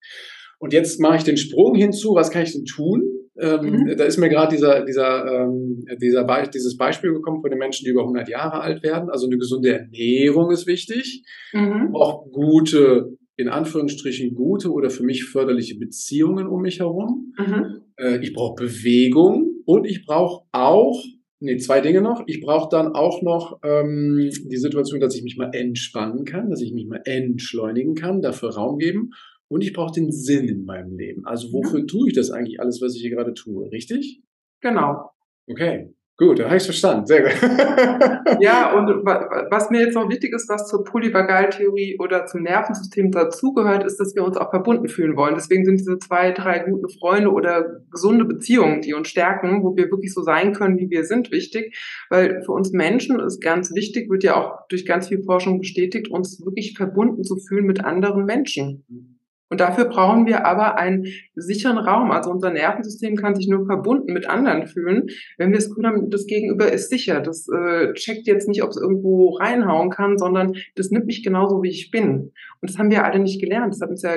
Und 0.58 0.72
jetzt 0.72 1.00
mache 1.00 1.18
ich 1.18 1.24
den 1.24 1.36
Sprung 1.36 1.74
hinzu, 1.74 2.14
was 2.14 2.30
kann 2.30 2.42
ich 2.42 2.52
denn 2.52 2.64
tun? 2.64 3.02
Ähm, 3.38 3.66
mhm. 3.66 3.96
Da 3.98 4.04
ist 4.04 4.16
mir 4.16 4.30
gerade 4.30 4.54
dieser, 4.54 4.84
dieser, 4.86 5.26
ähm, 5.26 5.84
dieser 6.00 6.24
Be 6.24 6.48
dieses 6.52 6.78
Beispiel 6.78 7.12
gekommen 7.12 7.42
von 7.42 7.50
den 7.50 7.58
Menschen, 7.58 7.84
die 7.84 7.90
über 7.90 8.02
100 8.02 8.28
Jahre 8.30 8.60
alt 8.60 8.82
werden. 8.82 9.10
Also 9.10 9.26
eine 9.26 9.36
gesunde 9.36 9.72
Ernährung 9.78 10.50
ist 10.50 10.66
wichtig. 10.66 11.24
Mhm. 11.52 11.94
Auch 11.94 12.30
gute 12.32 13.18
in 13.36 13.48
Anführungsstrichen 13.48 14.34
gute 14.34 14.72
oder 14.72 14.90
für 14.90 15.04
mich 15.04 15.24
förderliche 15.24 15.78
Beziehungen 15.78 16.46
um 16.46 16.62
mich 16.62 16.80
herum. 16.80 17.34
Mhm. 17.38 17.82
Äh, 17.96 18.18
ich 18.22 18.32
brauche 18.32 18.54
Bewegung 18.54 19.62
und 19.66 19.84
ich 19.84 20.06
brauche 20.06 20.46
auch, 20.52 21.04
nee, 21.40 21.58
zwei 21.58 21.80
Dinge 21.80 22.00
noch. 22.00 22.22
Ich 22.26 22.40
brauche 22.40 22.68
dann 22.70 22.94
auch 22.94 23.22
noch 23.22 23.60
ähm, 23.62 24.30
die 24.50 24.56
Situation, 24.56 25.00
dass 25.00 25.14
ich 25.14 25.22
mich 25.22 25.36
mal 25.36 25.50
entspannen 25.52 26.24
kann, 26.24 26.50
dass 26.50 26.62
ich 26.62 26.72
mich 26.72 26.86
mal 26.86 27.02
entschleunigen 27.04 27.94
kann, 27.94 28.22
dafür 28.22 28.50
Raum 28.50 28.78
geben. 28.78 29.10
Und 29.48 29.62
ich 29.62 29.72
brauche 29.72 29.92
den 29.92 30.10
Sinn 30.10 30.48
in 30.48 30.64
meinem 30.64 30.96
Leben. 30.96 31.24
Also 31.24 31.52
wofür 31.52 31.80
ja. 31.80 31.86
tue 31.86 32.08
ich 32.08 32.14
das 32.14 32.30
eigentlich 32.30 32.58
alles, 32.58 32.80
was 32.80 32.96
ich 32.96 33.02
hier 33.02 33.10
gerade 33.10 33.34
tue? 33.34 33.70
Richtig? 33.70 34.22
Genau. 34.60 35.10
Okay. 35.46 35.94
Gut, 36.18 36.38
da 36.38 36.46
habe 36.46 36.56
ich 36.56 36.62
verstanden. 36.62 37.06
Sehr 37.06 37.22
gut. 37.22 37.32
ja, 38.40 38.72
und 38.72 39.04
was 39.04 39.68
mir 39.68 39.82
jetzt 39.82 39.94
noch 39.94 40.08
wichtig 40.08 40.32
ist, 40.32 40.48
was 40.48 40.66
zur 40.66 40.82
Polyvagaltheorie 40.82 41.98
oder 41.98 42.24
zum 42.24 42.42
Nervensystem 42.42 43.10
dazugehört, 43.10 43.84
ist, 43.84 44.00
dass 44.00 44.14
wir 44.14 44.24
uns 44.24 44.38
auch 44.38 44.48
verbunden 44.48 44.88
fühlen 44.88 45.14
wollen. 45.16 45.34
Deswegen 45.34 45.66
sind 45.66 45.78
diese 45.78 45.98
zwei, 45.98 46.32
drei 46.32 46.60
guten 46.60 46.88
Freunde 46.88 47.30
oder 47.30 47.82
gesunde 47.90 48.24
Beziehungen, 48.24 48.80
die 48.80 48.94
uns 48.94 49.08
stärken, 49.08 49.62
wo 49.62 49.76
wir 49.76 49.90
wirklich 49.90 50.14
so 50.14 50.22
sein 50.22 50.54
können, 50.54 50.78
wie 50.78 50.88
wir 50.88 51.04
sind, 51.04 51.30
wichtig. 51.30 51.76
Weil 52.08 52.42
für 52.46 52.52
uns 52.52 52.72
Menschen 52.72 53.20
ist 53.20 53.42
ganz 53.42 53.74
wichtig, 53.74 54.08
wird 54.08 54.24
ja 54.24 54.36
auch 54.36 54.66
durch 54.68 54.86
ganz 54.86 55.08
viel 55.08 55.22
Forschung 55.22 55.58
bestätigt, 55.58 56.08
uns 56.10 56.42
wirklich 56.42 56.78
verbunden 56.78 57.24
zu 57.24 57.36
fühlen 57.36 57.66
mit 57.66 57.84
anderen 57.84 58.24
Menschen. 58.24 59.15
Und 59.48 59.60
dafür 59.60 59.84
brauchen 59.84 60.26
wir 60.26 60.44
aber 60.44 60.76
einen 60.76 61.06
sicheren 61.34 61.78
Raum. 61.78 62.10
Also 62.10 62.30
unser 62.30 62.50
Nervensystem 62.50 63.16
kann 63.16 63.36
sich 63.36 63.48
nur 63.48 63.64
verbunden 63.64 64.12
mit 64.12 64.28
anderen 64.28 64.66
fühlen, 64.66 65.06
wenn 65.38 65.50
wir 65.50 65.58
das 65.58 65.68
Gefühl 65.68 65.86
haben, 65.86 66.10
das 66.10 66.26
Gegenüber 66.26 66.72
ist 66.72 66.90
sicher. 66.90 67.20
Das 67.20 67.46
äh, 67.48 67.92
checkt 67.94 68.26
jetzt 68.26 68.48
nicht, 68.48 68.62
ob 68.62 68.70
es 68.70 68.76
irgendwo 68.76 69.36
reinhauen 69.36 69.90
kann, 69.90 70.18
sondern 70.18 70.54
das 70.74 70.90
nimmt 70.90 71.06
mich 71.06 71.22
genauso, 71.22 71.62
wie 71.62 71.70
ich 71.70 71.90
bin. 71.90 72.32
Und 72.60 72.70
das 72.70 72.78
haben 72.78 72.90
wir 72.90 73.04
alle 73.04 73.20
nicht 73.20 73.40
gelernt. 73.40 73.72
Das 73.72 73.80
hat 73.80 73.90
uns 73.90 74.02
ja, 74.02 74.16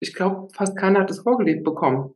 ich 0.00 0.14
glaube, 0.14 0.48
fast 0.52 0.76
keiner 0.76 1.00
hat 1.00 1.10
das 1.10 1.20
vorgelebt 1.20 1.62
bekommen. 1.62 2.12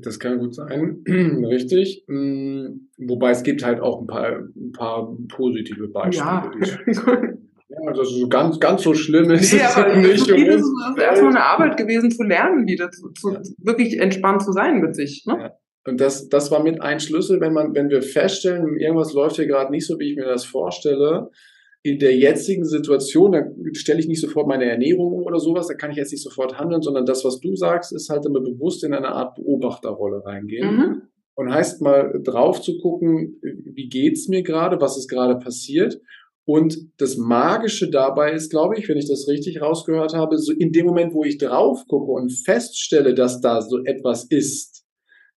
Das 0.00 0.18
kann 0.18 0.38
gut 0.38 0.54
sein, 0.54 1.04
richtig. 1.06 2.04
Hm, 2.08 2.88
wobei 2.96 3.30
es 3.30 3.42
gibt 3.42 3.62
halt 3.62 3.80
auch 3.80 4.00
ein 4.00 4.06
paar, 4.06 4.38
ein 4.38 4.72
paar 4.72 5.14
positive 5.28 5.88
Beispiele. 5.88 6.24
Ja. 6.86 7.34
Ist 7.90 8.10
so 8.10 8.28
ganz, 8.28 8.60
ganz 8.60 8.82
so 8.82 8.94
schlimm 8.94 9.30
ist 9.30 9.52
nee, 9.52 9.60
aber 9.60 9.96
nicht. 9.96 10.26
Für 10.26 10.34
viele 10.34 10.54
ist 10.54 10.62
es 10.64 11.02
erstmal 11.02 11.30
eine 11.30 11.44
Arbeit 11.44 11.76
gewesen, 11.76 12.10
zu 12.10 12.22
lernen, 12.22 12.66
wieder 12.66 12.90
zu, 12.90 13.10
zu 13.10 13.32
ja. 13.32 13.40
wirklich 13.58 13.98
entspannt 13.98 14.42
zu 14.42 14.52
sein 14.52 14.80
mit 14.80 14.94
sich. 14.94 15.24
Ne? 15.26 15.36
Ja. 15.38 15.52
Und 15.84 16.00
das, 16.00 16.28
das 16.28 16.50
war 16.50 16.62
mit 16.62 16.80
ein 16.80 17.00
Schlüssel, 17.00 17.40
wenn 17.40 17.52
man, 17.52 17.74
wenn 17.74 17.90
wir 17.90 18.02
feststellen, 18.02 18.78
irgendwas 18.78 19.12
läuft 19.14 19.36
hier 19.36 19.46
gerade 19.46 19.72
nicht 19.72 19.86
so, 19.86 19.98
wie 19.98 20.10
ich 20.10 20.16
mir 20.16 20.26
das 20.26 20.44
vorstelle, 20.44 21.30
in 21.84 21.98
der 21.98 22.16
jetzigen 22.16 22.64
Situation, 22.64 23.32
da 23.32 23.42
stelle 23.72 23.98
ich 23.98 24.06
nicht 24.06 24.20
sofort 24.20 24.46
meine 24.46 24.66
Ernährung 24.66 25.12
um 25.12 25.24
oder 25.24 25.40
sowas, 25.40 25.66
da 25.66 25.74
kann 25.74 25.90
ich 25.90 25.96
jetzt 25.96 26.12
nicht 26.12 26.22
sofort 26.22 26.56
handeln, 26.56 26.82
sondern 26.82 27.04
das, 27.04 27.24
was 27.24 27.40
du 27.40 27.56
sagst, 27.56 27.92
ist 27.92 28.08
halt 28.08 28.24
immer 28.24 28.40
bewusst 28.40 28.84
in 28.84 28.94
eine 28.94 29.08
Art 29.08 29.34
Beobachterrolle 29.34 30.24
reingehen. 30.24 30.76
Mhm. 30.76 31.02
Und 31.34 31.52
heißt 31.52 31.80
mal 31.82 32.20
drauf 32.22 32.60
zu 32.60 32.78
gucken, 32.78 33.40
wie 33.42 33.88
geht's 33.88 34.28
mir 34.28 34.42
gerade, 34.42 34.80
was 34.80 34.96
ist 34.96 35.08
gerade 35.08 35.36
passiert 35.38 35.98
und 36.44 36.76
das 36.98 37.16
Magische 37.16 37.88
dabei 37.88 38.32
ist, 38.32 38.50
glaube 38.50 38.76
ich, 38.76 38.88
wenn 38.88 38.98
ich 38.98 39.08
das 39.08 39.28
richtig 39.28 39.60
rausgehört 39.60 40.14
habe, 40.14 40.38
so 40.38 40.52
in 40.52 40.72
dem 40.72 40.86
Moment, 40.86 41.14
wo 41.14 41.24
ich 41.24 41.38
drauf 41.38 41.84
gucke 41.86 42.10
und 42.10 42.32
feststelle, 42.32 43.14
dass 43.14 43.40
da 43.40 43.60
so 43.60 43.84
etwas 43.84 44.24
ist, 44.24 44.84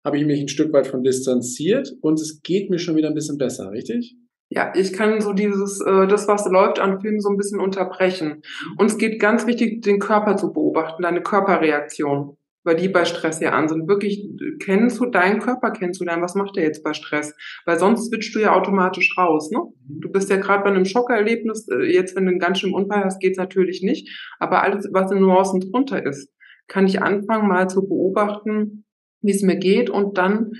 habe 0.03 0.17
ich 0.17 0.25
mich 0.25 0.39
ein 0.39 0.47
Stück 0.47 0.73
weit 0.73 0.87
von 0.87 1.03
distanziert 1.03 1.93
und 2.01 2.19
es 2.19 2.41
geht 2.41 2.69
mir 2.69 2.79
schon 2.79 2.95
wieder 2.95 3.09
ein 3.09 3.15
bisschen 3.15 3.37
besser, 3.37 3.71
richtig? 3.71 4.15
Ja, 4.49 4.71
ich 4.75 4.93
kann 4.93 5.21
so 5.21 5.33
dieses, 5.33 5.81
äh, 5.81 6.07
das, 6.07 6.27
was 6.27 6.45
läuft 6.45 6.79
an 6.79 7.01
Filmen, 7.01 7.19
so 7.19 7.29
ein 7.29 7.37
bisschen 7.37 7.59
unterbrechen. 7.59 8.43
Und 8.77 8.91
es 8.91 8.97
geht 8.97 9.19
ganz 9.19 9.47
wichtig, 9.47 9.81
den 9.81 9.99
Körper 9.99 10.37
zu 10.37 10.53
beobachten, 10.53 11.01
deine 11.01 11.21
Körperreaktion 11.21 12.37
weil 12.65 12.75
die 12.75 12.89
bei 12.89 13.05
Stress 13.05 13.39
ja 13.39 13.51
an 13.51 13.69
sind. 13.69 13.87
Wirklich 13.87 14.27
kennst 14.59 14.99
du 14.99 15.05
deinen 15.05 15.39
Körper 15.39 15.71
kennenzulernen, 15.71 16.23
was 16.23 16.35
macht 16.35 16.55
der 16.55 16.63
jetzt 16.63 16.83
bei 16.83 16.93
Stress? 16.93 17.33
Weil 17.65 17.79
sonst 17.79 18.07
switchst 18.07 18.35
du 18.35 18.39
ja 18.39 18.53
automatisch 18.53 19.15
raus. 19.17 19.51
Ne? 19.51 19.59
Mhm. 19.59 20.01
Du 20.01 20.11
bist 20.11 20.29
ja 20.29 20.37
gerade 20.37 20.63
bei 20.63 20.69
einem 20.69 20.85
Schockerlebnis, 20.85 21.67
äh, 21.69 21.93
jetzt 21.93 22.15
wenn 22.15 22.25
du 22.25 22.31
einen 22.31 22.39
ganz 22.39 22.59
schönen 22.59 22.73
Unfall 22.73 23.05
hast, 23.05 23.19
geht's 23.19 23.37
natürlich 23.37 23.81
nicht. 23.83 24.09
Aber 24.39 24.63
alles, 24.63 24.89
was 24.91 25.11
in 25.11 25.19
Nuancen 25.19 25.61
drunter 25.61 26.05
ist, 26.05 26.29
kann 26.67 26.87
ich 26.87 27.01
anfangen 27.01 27.47
mal 27.47 27.69
zu 27.69 27.87
beobachten, 27.87 28.85
wie 29.21 29.31
es 29.31 29.43
mir 29.43 29.57
geht 29.57 29.89
und 29.89 30.17
dann 30.17 30.51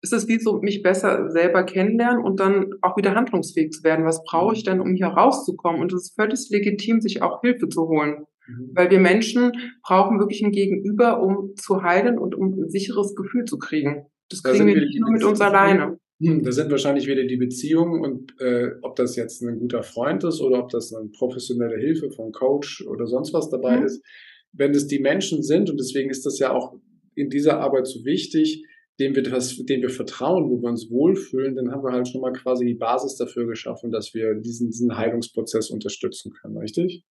ist 0.00 0.12
es 0.12 0.28
wie 0.28 0.38
so, 0.38 0.60
mich 0.60 0.82
besser 0.82 1.28
selber 1.30 1.64
kennenlernen 1.64 2.22
und 2.22 2.38
dann 2.38 2.70
auch 2.82 2.96
wieder 2.96 3.16
handlungsfähig 3.16 3.72
zu 3.72 3.82
werden. 3.82 4.04
Was 4.04 4.22
brauche 4.22 4.54
ich 4.54 4.62
denn, 4.62 4.80
um 4.80 4.94
hier 4.94 5.08
rauszukommen? 5.08 5.80
Und 5.80 5.92
es 5.92 6.04
ist 6.04 6.14
völlig 6.14 6.48
legitim, 6.50 7.00
sich 7.00 7.20
auch 7.20 7.40
Hilfe 7.40 7.68
zu 7.68 7.88
holen. 7.88 8.24
Mhm. 8.48 8.70
Weil 8.74 8.90
wir 8.90 9.00
Menschen 9.00 9.52
brauchen 9.82 10.18
wirklich 10.18 10.42
ein 10.42 10.52
Gegenüber, 10.52 11.22
um 11.22 11.54
zu 11.56 11.82
heilen 11.82 12.18
und 12.18 12.34
um 12.34 12.54
ein 12.60 12.68
sicheres 12.68 13.14
Gefühl 13.14 13.44
zu 13.44 13.58
kriegen. 13.58 14.06
Das 14.28 14.42
kriegen 14.42 14.66
da 14.66 14.74
wir 14.74 14.80
nicht 14.80 15.00
nur 15.00 15.10
mit 15.10 15.24
uns 15.24 15.40
alleine. 15.40 15.98
Hm, 16.20 16.42
da 16.42 16.50
sind 16.50 16.70
wahrscheinlich 16.70 17.06
wieder 17.06 17.24
die 17.24 17.36
Beziehungen 17.36 18.02
und 18.02 18.40
äh, 18.40 18.72
ob 18.82 18.96
das 18.96 19.14
jetzt 19.14 19.40
ein 19.42 19.58
guter 19.58 19.84
Freund 19.84 20.24
ist 20.24 20.40
oder 20.40 20.58
ob 20.58 20.70
das 20.70 20.92
eine 20.92 21.08
professionelle 21.10 21.78
Hilfe 21.78 22.10
von 22.10 22.32
Coach 22.32 22.84
oder 22.86 23.06
sonst 23.06 23.32
was 23.32 23.50
dabei 23.50 23.78
mhm. 23.78 23.86
ist. 23.86 24.04
Wenn 24.52 24.72
es 24.72 24.88
die 24.88 24.98
Menschen 24.98 25.42
sind, 25.42 25.70
und 25.70 25.78
deswegen 25.78 26.10
ist 26.10 26.26
das 26.26 26.38
ja 26.38 26.52
auch 26.52 26.74
in 27.14 27.30
dieser 27.30 27.60
Arbeit 27.60 27.86
so 27.86 28.04
wichtig, 28.04 28.64
dem 28.98 29.14
wir, 29.14 29.22
das, 29.22 29.56
dem 29.56 29.80
wir 29.80 29.90
vertrauen, 29.90 30.50
wo 30.50 30.60
wir 30.60 30.68
uns 30.68 30.90
wohlfühlen, 30.90 31.54
dann 31.54 31.70
haben 31.70 31.84
wir 31.84 31.92
halt 31.92 32.08
schon 32.08 32.20
mal 32.20 32.32
quasi 32.32 32.64
die 32.64 32.74
Basis 32.74 33.16
dafür 33.16 33.46
geschaffen, 33.46 33.92
dass 33.92 34.12
wir 34.12 34.34
diesen, 34.34 34.70
diesen 34.70 34.96
Heilungsprozess 34.96 35.70
unterstützen 35.70 36.32
können, 36.32 36.56
richtig? 36.56 37.04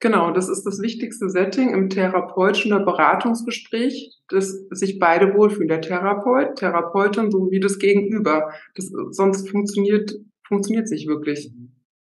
Genau, 0.00 0.30
das 0.30 0.48
ist 0.48 0.62
das 0.64 0.80
wichtigste 0.80 1.28
Setting 1.28 1.70
im 1.70 1.88
therapeutischen 1.88 2.72
oder 2.72 2.84
Beratungsgespräch, 2.84 4.16
dass 4.28 4.52
sich 4.70 5.00
beide 5.00 5.34
wohlfühlen. 5.34 5.68
Der 5.68 5.80
Therapeut, 5.80 6.56
Therapeutin 6.56 7.32
sowie 7.32 7.58
das 7.58 7.78
Gegenüber. 7.78 8.52
Das, 8.76 8.92
sonst 9.10 9.48
funktioniert, 9.48 10.14
funktioniert 10.46 10.88
sich 10.88 11.08
wirklich. 11.08 11.50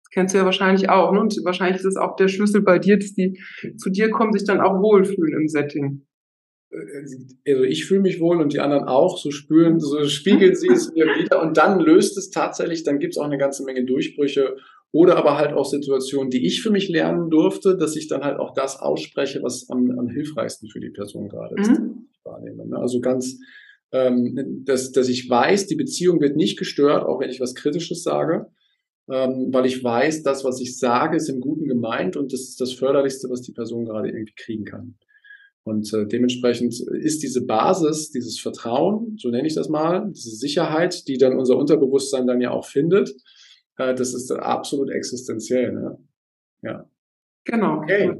Das 0.02 0.10
kennst 0.10 0.34
du 0.34 0.38
ja 0.38 0.44
wahrscheinlich 0.44 0.90
auch. 0.90 1.12
Ne? 1.12 1.20
Und 1.20 1.40
wahrscheinlich 1.44 1.78
ist 1.78 1.86
es 1.86 1.96
auch 1.96 2.16
der 2.16 2.28
Schlüssel 2.28 2.60
bei 2.60 2.78
dir, 2.78 2.98
dass 2.98 3.14
die 3.14 3.40
zu 3.78 3.88
dir 3.88 4.10
kommen, 4.10 4.32
sich 4.32 4.44
dann 4.44 4.60
auch 4.60 4.82
wohlfühlen 4.82 5.40
im 5.40 5.48
Setting 5.48 6.06
also 7.46 7.62
ich 7.64 7.86
fühle 7.86 8.00
mich 8.00 8.20
wohl 8.20 8.40
und 8.40 8.52
die 8.52 8.60
anderen 8.60 8.84
auch, 8.84 9.18
so 9.18 9.30
spüren, 9.30 9.80
so 9.80 10.04
spiegeln 10.08 10.54
sie 10.54 10.68
es 10.68 10.92
mir 10.92 11.06
wieder 11.06 11.40
und 11.40 11.56
dann 11.56 11.80
löst 11.80 12.18
es 12.18 12.30
tatsächlich, 12.30 12.82
dann 12.82 12.98
gibt 12.98 13.14
es 13.14 13.18
auch 13.18 13.24
eine 13.24 13.38
ganze 13.38 13.64
Menge 13.64 13.84
Durchbrüche 13.84 14.56
oder 14.96 15.16
aber 15.16 15.36
halt 15.36 15.52
auch 15.52 15.66
Situationen, 15.66 16.30
die 16.30 16.46
ich 16.46 16.62
für 16.62 16.70
mich 16.70 16.88
lernen 16.88 17.28
durfte, 17.28 17.76
dass 17.76 17.96
ich 17.96 18.08
dann 18.08 18.22
halt 18.22 18.38
auch 18.38 18.54
das 18.54 18.80
ausspreche, 18.80 19.42
was 19.42 19.68
am, 19.68 19.90
am 19.98 20.08
hilfreichsten 20.08 20.70
für 20.70 20.80
die 20.80 20.88
Person 20.88 21.28
gerade 21.28 21.54
ist, 21.60 21.68
mhm. 21.68 22.08
wahrnehme. 22.24 22.66
Ne? 22.66 22.78
Also 22.78 23.00
ganz, 23.00 23.38
ähm, 23.92 24.62
dass, 24.64 24.92
dass 24.92 25.10
ich 25.10 25.28
weiß, 25.28 25.66
die 25.66 25.76
Beziehung 25.76 26.18
wird 26.22 26.36
nicht 26.36 26.58
gestört, 26.58 27.04
auch 27.04 27.20
wenn 27.20 27.28
ich 27.28 27.40
was 27.40 27.54
Kritisches 27.54 28.04
sage, 28.04 28.46
ähm, 29.10 29.50
weil 29.52 29.66
ich 29.66 29.84
weiß, 29.84 30.22
das, 30.22 30.44
was 30.44 30.62
ich 30.62 30.78
sage, 30.78 31.18
ist 31.18 31.28
im 31.28 31.40
Guten 31.40 31.66
gemeint 31.66 32.16
und 32.16 32.32
das 32.32 32.40
ist 32.40 32.58
das 32.58 32.72
Förderlichste, 32.72 33.28
was 33.28 33.42
die 33.42 33.52
Person 33.52 33.84
gerade 33.84 34.08
irgendwie 34.08 34.34
kriegen 34.34 34.64
kann. 34.64 34.96
Und 35.62 35.92
äh, 35.92 36.06
dementsprechend 36.06 36.80
ist 36.80 37.22
diese 37.22 37.44
Basis, 37.44 38.10
dieses 38.12 38.40
Vertrauen, 38.40 39.18
so 39.18 39.28
nenne 39.28 39.46
ich 39.46 39.54
das 39.54 39.68
mal, 39.68 40.10
diese 40.10 40.30
Sicherheit, 40.30 41.06
die 41.06 41.18
dann 41.18 41.36
unser 41.36 41.58
Unterbewusstsein 41.58 42.26
dann 42.26 42.40
ja 42.40 42.50
auch 42.50 42.64
findet, 42.64 43.10
das 43.76 44.14
ist 44.14 44.30
absolut 44.30 44.90
existenziell. 44.90 45.72
Ne? 45.72 45.98
Ja. 46.62 46.88
Genau. 47.44 47.78
Okay. 47.78 48.12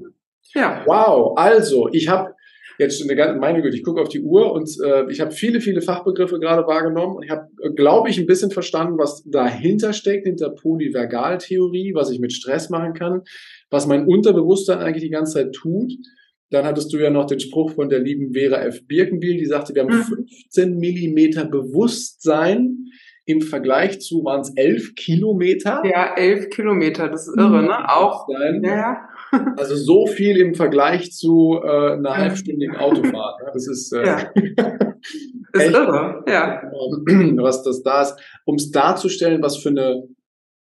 Ja. 0.55 0.83
Wow. 0.87 1.37
Also, 1.37 1.89
ich 1.93 2.09
habe 2.09 2.35
jetzt 2.79 3.03
eine 3.03 3.17
ganze, 3.17 3.39
meine 3.39 3.63
Güte, 3.63 3.77
ich 3.77 3.83
gucke 3.83 4.03
auf 4.03 4.09
die 4.09 4.21
Uhr 4.21 4.53
und 4.53 4.71
äh, 4.85 5.11
ich 5.11 5.21
habe 5.21 5.31
viele, 5.31 5.61
viele 5.61 5.81
Fachbegriffe 5.81 6.39
gerade 6.39 6.67
wahrgenommen 6.67 7.17
und 7.17 7.23
ich 7.25 7.31
habe, 7.31 7.49
glaube 7.75 8.11
ich, 8.11 8.19
ein 8.19 8.27
bisschen 8.27 8.51
verstanden, 8.51 8.99
was 8.99 9.25
dahinter 9.25 9.95
steckt, 9.95 10.27
hinter 10.27 10.51
Polyvagaltheorie, 10.51 11.95
was 11.95 12.11
ich 12.11 12.21
mit 12.21 12.35
Stress 12.35 12.69
machen 12.69 12.93
kann, 12.93 13.23
was 13.71 13.87
mein 13.87 14.07
Unterbewusstsein 14.07 14.79
eigentlich 14.79 15.05
die 15.05 15.11
ganze 15.11 15.35
Zeit 15.35 15.53
tut 15.55 15.93
dann 16.51 16.65
hattest 16.65 16.93
du 16.93 16.99
ja 16.99 17.11
noch 17.11 17.27
den 17.27 17.41
Spruch 17.41 17.73
von 17.73 17.89
der 17.89 18.01
lieben 18.01 18.33
Vera 18.33 18.63
F. 18.65 18.87
Birkenbiel, 18.87 19.37
die 19.39 19.47
sagte, 19.47 19.75
wir 19.75 19.83
haben 19.83 19.91
15 19.93 20.75
mhm. 20.75 20.79
Millimeter 20.79 21.45
Bewusstsein 21.45 22.87
im 23.27 23.41
Vergleich 23.41 24.01
zu 24.01 24.25
waren 24.25 24.41
es 24.41 24.53
11 24.55 24.95
Kilometer. 24.95 25.83
Ja, 25.85 26.15
11 26.15 26.49
Kilometer, 26.51 27.09
das 27.09 27.27
ist 27.27 27.37
irre, 27.37 27.63
ne? 27.63 27.89
Auch. 27.91 28.27
Ja. 28.63 29.09
Also 29.59 29.75
so 29.75 30.07
viel 30.07 30.37
im 30.37 30.55
Vergleich 30.55 31.11
zu 31.11 31.61
äh, 31.63 31.95
einer 31.95 32.17
halbstündigen 32.17 32.77
Autofahrt. 32.77 33.43
Ne? 33.43 33.51
Das 33.53 33.67
ist, 33.67 33.93
äh, 33.93 34.07
ja. 34.07 34.19
ist 35.53 35.71
irre, 35.73 36.25
ja. 36.29 36.63
Was 37.43 37.65
das 37.65 37.83
da 37.83 38.03
ist, 38.03 38.15
um 38.45 38.55
es 38.55 38.71
darzustellen, 38.71 39.43
was 39.43 39.57
für 39.57 39.71
eine 39.71 40.05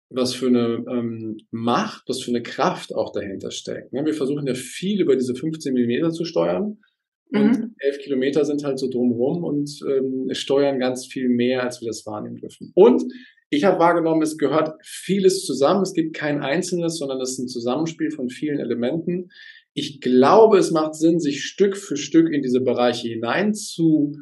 was 0.09 0.33
für 0.33 0.47
eine 0.47 0.83
ähm, 0.89 1.37
Macht, 1.51 2.03
was 2.07 2.21
für 2.21 2.31
eine 2.31 2.43
Kraft 2.43 2.95
auch 2.95 3.11
dahinter 3.11 3.51
steckt. 3.51 3.93
Ne? 3.93 4.05
Wir 4.05 4.13
versuchen 4.13 4.47
ja 4.47 4.53
viel 4.53 5.01
über 5.01 5.15
diese 5.15 5.35
15 5.35 5.73
Millimeter 5.73 6.11
zu 6.11 6.23
steuern. 6.23 6.77
Und 7.33 7.59
mhm. 7.59 7.75
11 7.79 7.99
Kilometer 7.99 8.45
sind 8.45 8.63
halt 8.63 8.77
so 8.77 8.89
drumherum 8.89 9.43
und 9.43 9.79
ähm, 9.89 10.27
steuern 10.33 10.79
ganz 10.79 11.07
viel 11.07 11.29
mehr, 11.29 11.63
als 11.63 11.81
wir 11.81 11.87
das 11.87 12.05
wahrnehmen 12.05 12.37
dürfen. 12.37 12.71
Und 12.75 13.03
ich 13.49 13.63
habe 13.63 13.79
wahrgenommen, 13.79 14.21
es 14.21 14.37
gehört 14.37 14.73
vieles 14.83 15.43
zusammen. 15.45 15.81
Es 15.81 15.93
gibt 15.93 16.15
kein 16.15 16.41
einzelnes, 16.41 16.97
sondern 16.97 17.19
es 17.21 17.31
ist 17.31 17.39
ein 17.39 17.47
Zusammenspiel 17.47 18.11
von 18.11 18.29
vielen 18.29 18.59
Elementen. 18.59 19.29
Ich 19.73 19.99
glaube, 20.01 20.57
es 20.59 20.71
macht 20.71 20.95
Sinn, 20.95 21.19
sich 21.19 21.43
Stück 21.43 21.75
für 21.75 21.97
Stück 21.97 22.31
in 22.31 22.43
diese 22.43 22.61
Bereiche 22.61 23.07
hinein 23.07 23.53
zu 23.53 24.13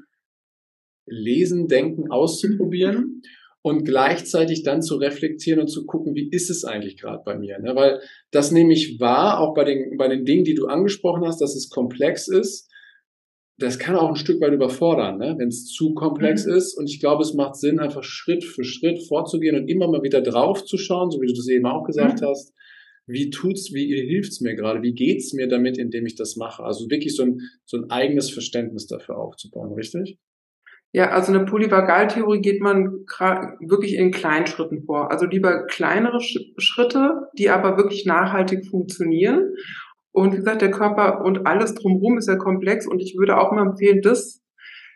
lesen, 1.06 1.68
denken, 1.68 2.10
auszuprobieren 2.10 3.22
und 3.62 3.84
gleichzeitig 3.84 4.64
dann 4.64 4.82
zu 4.82 4.96
reflektieren 4.96 5.60
und 5.60 5.68
zu 5.68 5.86
gucken, 5.86 6.16
wie 6.16 6.30
ist 6.30 6.50
es 6.50 6.64
eigentlich 6.64 6.98
gerade 6.98 7.22
bei 7.26 7.38
mir? 7.38 7.60
Ne? 7.60 7.76
Weil 7.76 8.00
das 8.32 8.52
nehme 8.52 8.74
ich 8.74 9.00
wahr, 9.00 9.40
auch 9.40 9.54
bei 9.54 9.66
den, 9.66 9.98
bei 9.98 10.08
den 10.08 10.26
Dingen, 10.26 10.46
die 10.46 10.56
du 10.56 10.68
angesprochen 10.68 11.26
hast, 11.26 11.42
dass 11.42 11.56
es 11.56 11.70
komplex 11.70 12.28
ist. 12.28 12.71
Das 13.62 13.78
kann 13.78 13.96
auch 13.96 14.10
ein 14.10 14.16
Stück 14.16 14.42
weit 14.42 14.54
überfordern, 14.54 15.20
ne? 15.20 15.36
wenn 15.38 15.50
es 15.50 15.66
zu 15.66 15.94
komplex 15.94 16.46
mhm. 16.46 16.54
ist. 16.54 16.74
Und 16.78 16.90
ich 16.90 17.00
glaube, 17.00 17.22
es 17.22 17.34
macht 17.34 17.56
Sinn, 17.56 17.80
einfach 17.80 18.04
Schritt 18.04 18.44
für 18.44 18.64
Schritt 18.64 19.08
vorzugehen 19.08 19.56
und 19.56 19.68
immer 19.68 19.88
mal 19.88 20.04
wieder 20.04 20.22
drauf 20.22 20.66
zu 20.66 20.78
schauen, 20.78 21.12
so 21.12 21.22
wie 21.22 21.28
du 21.28 21.34
das 21.34 21.48
eben 21.48 21.66
auch 21.66 21.86
gesagt 21.86 22.22
mhm. 22.22 22.26
hast. 22.26 22.54
Wie 23.08 23.30
tut's, 23.30 23.74
wie 23.74 23.94
hilft's 24.08 24.42
mir 24.42 24.56
gerade? 24.56 24.82
Wie 24.82 24.94
geht's 24.94 25.34
mir 25.34 25.48
damit, 25.48 25.78
indem 25.78 26.06
ich 26.06 26.16
das 26.16 26.38
mache? 26.38 26.64
Also 26.64 26.90
wirklich 26.90 27.16
so 27.16 27.24
ein, 27.24 27.42
so 27.66 27.78
ein 27.78 27.90
eigenes 27.90 28.32
Verständnis 28.32 28.88
dafür 28.88 29.18
aufzubauen, 29.18 29.74
richtig? 29.74 30.18
Ja, 30.94 31.12
also 31.12 31.34
eine 31.34 31.46
Polyvagaltheorie 31.46 32.42
geht 32.42 32.62
man 32.62 33.06
wirklich 33.62 33.96
in 33.96 34.12
kleinen 34.12 34.46
Schritten 34.46 34.84
vor. 34.84 35.10
Also 35.10 35.26
lieber 35.26 35.66
kleinere 35.68 36.20
Schritte, 36.22 37.28
die 37.38 37.50
aber 37.50 37.78
wirklich 37.78 38.06
nachhaltig 38.06 38.66
funktionieren. 38.66 39.54
Und 40.12 40.34
wie 40.34 40.38
gesagt, 40.38 40.62
der 40.62 40.72
Körper 40.72 41.24
und 41.24 41.48
alles 41.48 41.74
drumherum 41.74 42.18
ist 42.18 42.28
ja 42.28 42.36
komplex 42.36 42.88
und 42.88 43.00
ich 43.00 43.16
würde 43.18 43.38
auch 43.38 43.52
mal 43.52 43.66
empfehlen, 43.66 44.02
das, 44.02 44.42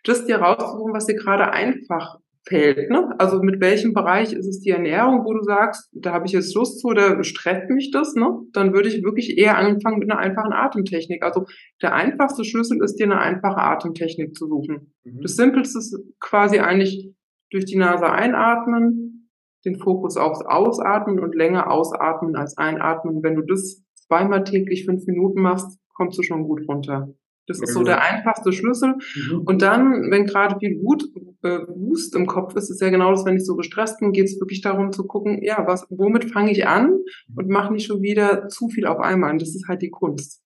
das 0.03 0.25
dir 0.25 0.37
rauszusuchen, 0.37 0.93
was 0.93 1.05
dir 1.05 1.15
gerade 1.15 1.51
einfach 1.51 2.19
fällt. 2.47 2.89
Ne? 2.89 3.15
Also 3.17 3.41
mit 3.41 3.59
welchem 3.59 3.93
Bereich 3.93 4.33
ist 4.33 4.47
es 4.47 4.59
die 4.59 4.69
Ernährung, 4.69 5.25
wo 5.25 5.33
du 5.33 5.43
sagst, 5.43 5.89
da 5.93 6.13
habe 6.13 6.25
ich 6.27 6.33
jetzt 6.33 6.53
Lust 6.55 6.79
zu 6.79 6.87
oder 6.87 7.23
stresst 7.23 7.69
mich 7.69 7.91
das? 7.91 8.13
Ne? 8.15 8.39
Dann 8.53 8.73
würde 8.73 8.89
ich 8.89 9.03
wirklich 9.03 9.37
eher 9.37 9.57
anfangen 9.57 9.99
mit 9.99 10.11
einer 10.11 10.19
einfachen 10.19 10.53
Atemtechnik. 10.53 11.23
Also 11.23 11.45
der 11.81 11.93
einfachste 11.93 12.45
Schlüssel 12.45 12.83
ist 12.83 12.95
dir 12.95 13.05
eine 13.05 13.19
einfache 13.19 13.57
Atemtechnik 13.57 14.35
zu 14.35 14.47
suchen. 14.47 14.93
Mhm. 15.03 15.21
Das 15.21 15.35
Simpelste 15.35 15.79
ist 15.79 15.97
quasi 16.19 16.59
eigentlich 16.59 17.11
durch 17.51 17.65
die 17.65 17.77
Nase 17.77 18.11
einatmen, 18.11 19.29
den 19.65 19.79
Fokus 19.79 20.17
aufs 20.17 20.45
Ausatmen 20.45 21.19
und 21.19 21.33
länger 21.33 21.71
ausatmen 21.71 22.35
als 22.35 22.57
einatmen. 22.57 23.23
Wenn 23.23 23.35
du 23.35 23.41
das 23.41 23.83
zweimal 24.07 24.43
täglich 24.43 24.85
fünf 24.85 25.05
Minuten 25.05 25.41
machst, 25.41 25.79
kommst 25.93 26.17
du 26.17 26.23
schon 26.23 26.43
gut 26.43 26.67
runter. 26.67 27.13
Das 27.47 27.61
ist 27.61 27.73
so 27.73 27.83
der 27.83 28.01
einfachste 28.01 28.51
Schlüssel. 28.51 28.95
Mhm. 29.15 29.41
Und 29.45 29.61
dann, 29.61 30.09
wenn 30.09 30.25
gerade 30.25 30.57
viel 30.59 30.81
Wut, 30.81 31.03
äh, 31.43 31.59
Wust 31.67 32.15
im 32.15 32.25
Kopf 32.25 32.55
ist, 32.55 32.71
ist 32.71 32.81
ja 32.81 32.89
genau 32.89 33.11
das, 33.11 33.23
wenn 33.25 33.37
ich 33.37 33.45
so 33.45 33.55
gestresst 33.55 33.99
bin, 33.99 34.13
geht 34.13 34.25
es 34.25 34.39
wirklich 34.39 34.61
darum 34.61 34.91
zu 34.91 35.05
gucken, 35.05 35.43
ja, 35.43 35.63
was, 35.67 35.85
womit 35.89 36.31
fange 36.31 36.51
ich 36.51 36.65
an 36.65 36.97
und 37.35 37.47
mache 37.47 37.71
nicht 37.71 37.85
schon 37.85 38.01
wieder 38.01 38.47
zu 38.47 38.69
viel 38.69 38.87
auf 38.87 38.99
einmal. 38.99 39.31
Und 39.31 39.41
das 39.41 39.55
ist 39.55 39.67
halt 39.67 39.83
die 39.83 39.91
Kunst. 39.91 40.41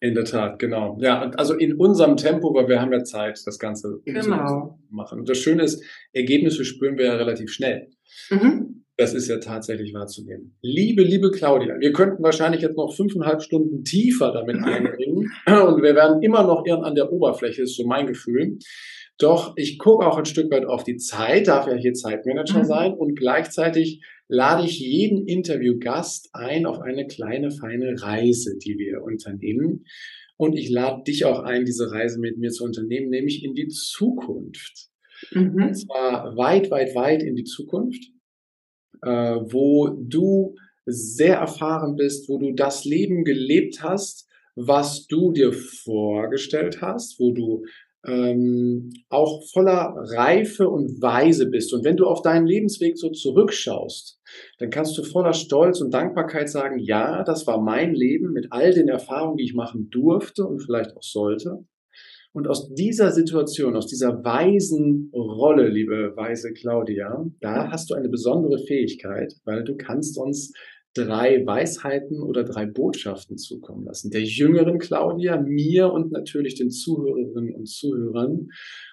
In 0.00 0.14
der 0.14 0.24
Tat, 0.24 0.58
genau. 0.58 0.98
Ja, 1.00 1.30
also 1.30 1.54
in 1.54 1.74
unserem 1.74 2.16
Tempo, 2.16 2.52
weil 2.52 2.68
wir 2.68 2.80
haben 2.80 2.92
ja 2.92 3.04
Zeit, 3.04 3.40
das 3.46 3.58
Ganze 3.58 4.02
genau. 4.04 4.46
zu 4.46 4.78
machen. 4.90 5.20
Und 5.20 5.28
das 5.28 5.38
Schöne 5.38 5.62
ist, 5.62 5.82
Ergebnisse 6.12 6.64
spüren 6.64 6.98
wir 6.98 7.06
ja 7.06 7.14
relativ 7.14 7.50
schnell. 7.50 7.88
Mhm. 8.28 8.83
Das 8.96 9.12
ist 9.12 9.28
ja 9.28 9.38
tatsächlich 9.38 9.92
wahrzunehmen. 9.92 10.56
Liebe, 10.62 11.02
liebe 11.02 11.32
Claudia, 11.32 11.80
wir 11.80 11.92
könnten 11.92 12.22
wahrscheinlich 12.22 12.62
jetzt 12.62 12.76
noch 12.76 12.94
fünfeinhalb 12.94 13.42
Stunden 13.42 13.82
tiefer 13.82 14.32
damit 14.32 14.56
einbringen 14.64 15.32
und 15.46 15.82
wir 15.82 15.94
werden 15.96 16.22
immer 16.22 16.44
noch 16.44 16.64
eher 16.64 16.82
an 16.82 16.94
der 16.94 17.12
Oberfläche, 17.12 17.62
ist 17.62 17.76
so 17.76 17.84
mein 17.86 18.06
Gefühl. 18.06 18.58
Doch 19.18 19.54
ich 19.56 19.78
gucke 19.78 20.06
auch 20.06 20.18
ein 20.18 20.24
Stück 20.24 20.50
weit 20.50 20.66
auf 20.66 20.84
die 20.84 20.96
Zeit, 20.96 21.48
darf 21.48 21.66
ja 21.66 21.74
hier 21.74 21.92
Zeitmanager 21.92 22.60
mhm. 22.60 22.64
sein 22.64 22.94
und 22.94 23.16
gleichzeitig 23.16 24.00
lade 24.28 24.64
ich 24.64 24.78
jeden 24.78 25.26
Interviewgast 25.26 26.30
ein 26.32 26.66
auf 26.66 26.80
eine 26.80 27.06
kleine, 27.06 27.50
feine 27.50 27.94
Reise, 28.00 28.56
die 28.58 28.76
wir 28.78 29.02
unternehmen. 29.02 29.84
Und 30.36 30.56
ich 30.56 30.68
lade 30.68 31.02
dich 31.06 31.24
auch 31.24 31.40
ein, 31.40 31.64
diese 31.64 31.92
Reise 31.92 32.18
mit 32.18 32.38
mir 32.38 32.50
zu 32.50 32.64
unternehmen, 32.64 33.08
nämlich 33.08 33.44
in 33.44 33.54
die 33.54 33.68
Zukunft. 33.68 34.88
Mhm. 35.30 35.62
Und 35.62 35.74
zwar 35.74 36.36
weit, 36.36 36.70
weit, 36.70 36.94
weit 36.94 37.22
in 37.22 37.36
die 37.36 37.44
Zukunft 37.44 38.13
wo 39.04 39.88
du 39.88 40.54
sehr 40.86 41.36
erfahren 41.36 41.96
bist, 41.96 42.28
wo 42.28 42.38
du 42.38 42.52
das 42.52 42.84
Leben 42.84 43.24
gelebt 43.24 43.82
hast, 43.82 44.28
was 44.56 45.06
du 45.06 45.32
dir 45.32 45.52
vorgestellt 45.52 46.80
hast, 46.80 47.18
wo 47.18 47.32
du 47.32 47.64
ähm, 48.06 48.90
auch 49.08 49.42
voller 49.52 49.94
Reife 49.96 50.68
und 50.68 51.00
Weise 51.00 51.46
bist. 51.46 51.72
Und 51.72 51.84
wenn 51.84 51.96
du 51.96 52.06
auf 52.06 52.22
deinen 52.22 52.46
Lebensweg 52.46 52.98
so 52.98 53.10
zurückschaust, 53.10 54.20
dann 54.58 54.70
kannst 54.70 54.96
du 54.98 55.04
voller 55.04 55.32
Stolz 55.32 55.80
und 55.80 55.92
Dankbarkeit 55.92 56.50
sagen, 56.50 56.78
ja, 56.78 57.24
das 57.24 57.46
war 57.46 57.60
mein 57.60 57.94
Leben 57.94 58.32
mit 58.32 58.48
all 58.50 58.74
den 58.74 58.88
Erfahrungen, 58.88 59.38
die 59.38 59.44
ich 59.44 59.54
machen 59.54 59.88
durfte 59.90 60.44
und 60.44 60.60
vielleicht 60.60 60.96
auch 60.96 61.02
sollte. 61.02 61.64
Und 62.34 62.48
aus 62.48 62.74
dieser 62.74 63.12
Situation, 63.12 63.76
aus 63.76 63.86
dieser 63.86 64.24
weisen 64.24 65.08
Rolle, 65.14 65.68
liebe 65.68 66.16
weise 66.16 66.52
Claudia, 66.52 67.24
da 67.40 67.70
hast 67.70 67.90
du 67.90 67.94
eine 67.94 68.08
besondere 68.08 68.58
Fähigkeit, 68.58 69.34
weil 69.44 69.62
du 69.62 69.76
kannst 69.76 70.18
uns 70.18 70.52
drei 70.94 71.46
Weisheiten 71.46 72.20
oder 72.20 72.42
drei 72.42 72.66
Botschaften 72.66 73.38
zukommen 73.38 73.84
lassen. 73.84 74.10
Der 74.10 74.22
jüngeren 74.22 74.80
Claudia, 74.80 75.40
mir 75.40 75.92
und 75.92 76.10
natürlich 76.10 76.56
den 76.56 76.70
Zuhörerinnen 76.70 77.54
und 77.54 77.68
Zuhörern. 77.68 78.48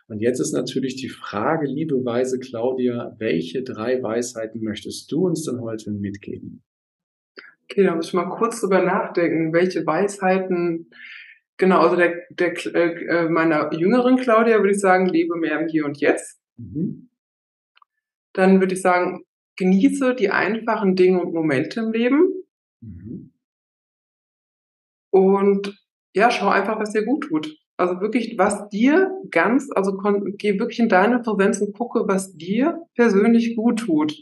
Und 0.08 0.20
jetzt 0.20 0.40
ist 0.40 0.54
natürlich 0.54 0.96
die 0.98 1.10
Frage, 1.10 1.66
liebe 1.66 1.96
weise 2.06 2.38
Claudia, 2.38 3.16
welche 3.18 3.64
drei 3.64 4.04
Weisheiten 4.04 4.62
möchtest 4.62 5.12
du 5.12 5.26
uns 5.26 5.46
denn 5.46 5.62
heute 5.62 5.90
mitgeben? 5.90 6.62
Okay, 7.64 7.86
da 7.86 7.96
muss 7.96 8.10
ich 8.10 8.14
mal 8.14 8.30
kurz 8.30 8.62
drüber 8.62 8.84
nachdenken, 8.84 9.52
welche 9.52 9.84
Weisheiten, 9.86 10.92
genau, 11.62 11.80
also 11.80 11.96
der, 11.96 12.26
der, 12.32 12.54
äh, 12.76 13.06
äh 13.06 13.30
meiner 13.30 13.72
jüngeren 13.72 14.18
Claudia 14.18 14.58
würde 14.58 14.72
ich 14.72 14.80
sagen, 14.80 15.06
lebe 15.06 15.38
mehr 15.38 15.60
im 15.60 15.68
Hier 15.68 15.86
und 15.86 16.02
Jetzt. 16.02 16.42
Mhm. 16.58 17.10
Dann 18.34 18.60
würde 18.60 18.74
ich 18.74 18.82
sagen, 18.82 19.24
genieße 19.58 20.16
die 20.16 20.32
einfachen 20.32 20.96
Dinge 20.96 21.22
und 21.22 21.34
Momente 21.34 21.82
im 21.82 21.92
Leben. 21.92 22.34
Mhm. 22.82 23.34
Und 25.12 25.80
ja, 26.16 26.32
schau 26.32 26.50
einfach, 26.50 26.80
was 26.80 26.94
dir 26.94 27.06
gut 27.06 27.26
tut. 27.26 27.56
Also 27.78 28.02
wirklich, 28.02 28.38
was 28.38 28.70
dir 28.70 29.12
ganz, 29.30 29.70
also 29.76 29.98
geh 30.38 30.60
wirklich 30.60 30.80
in 30.80 30.90
deine 30.90 31.20
Präsenz 31.20 31.62
und 31.62 31.78
gucke, 31.78 32.08
was 32.08 32.36
dir 32.36 32.82
persönlich 32.96 33.56
gut 33.56 33.82
tut. 33.82 34.16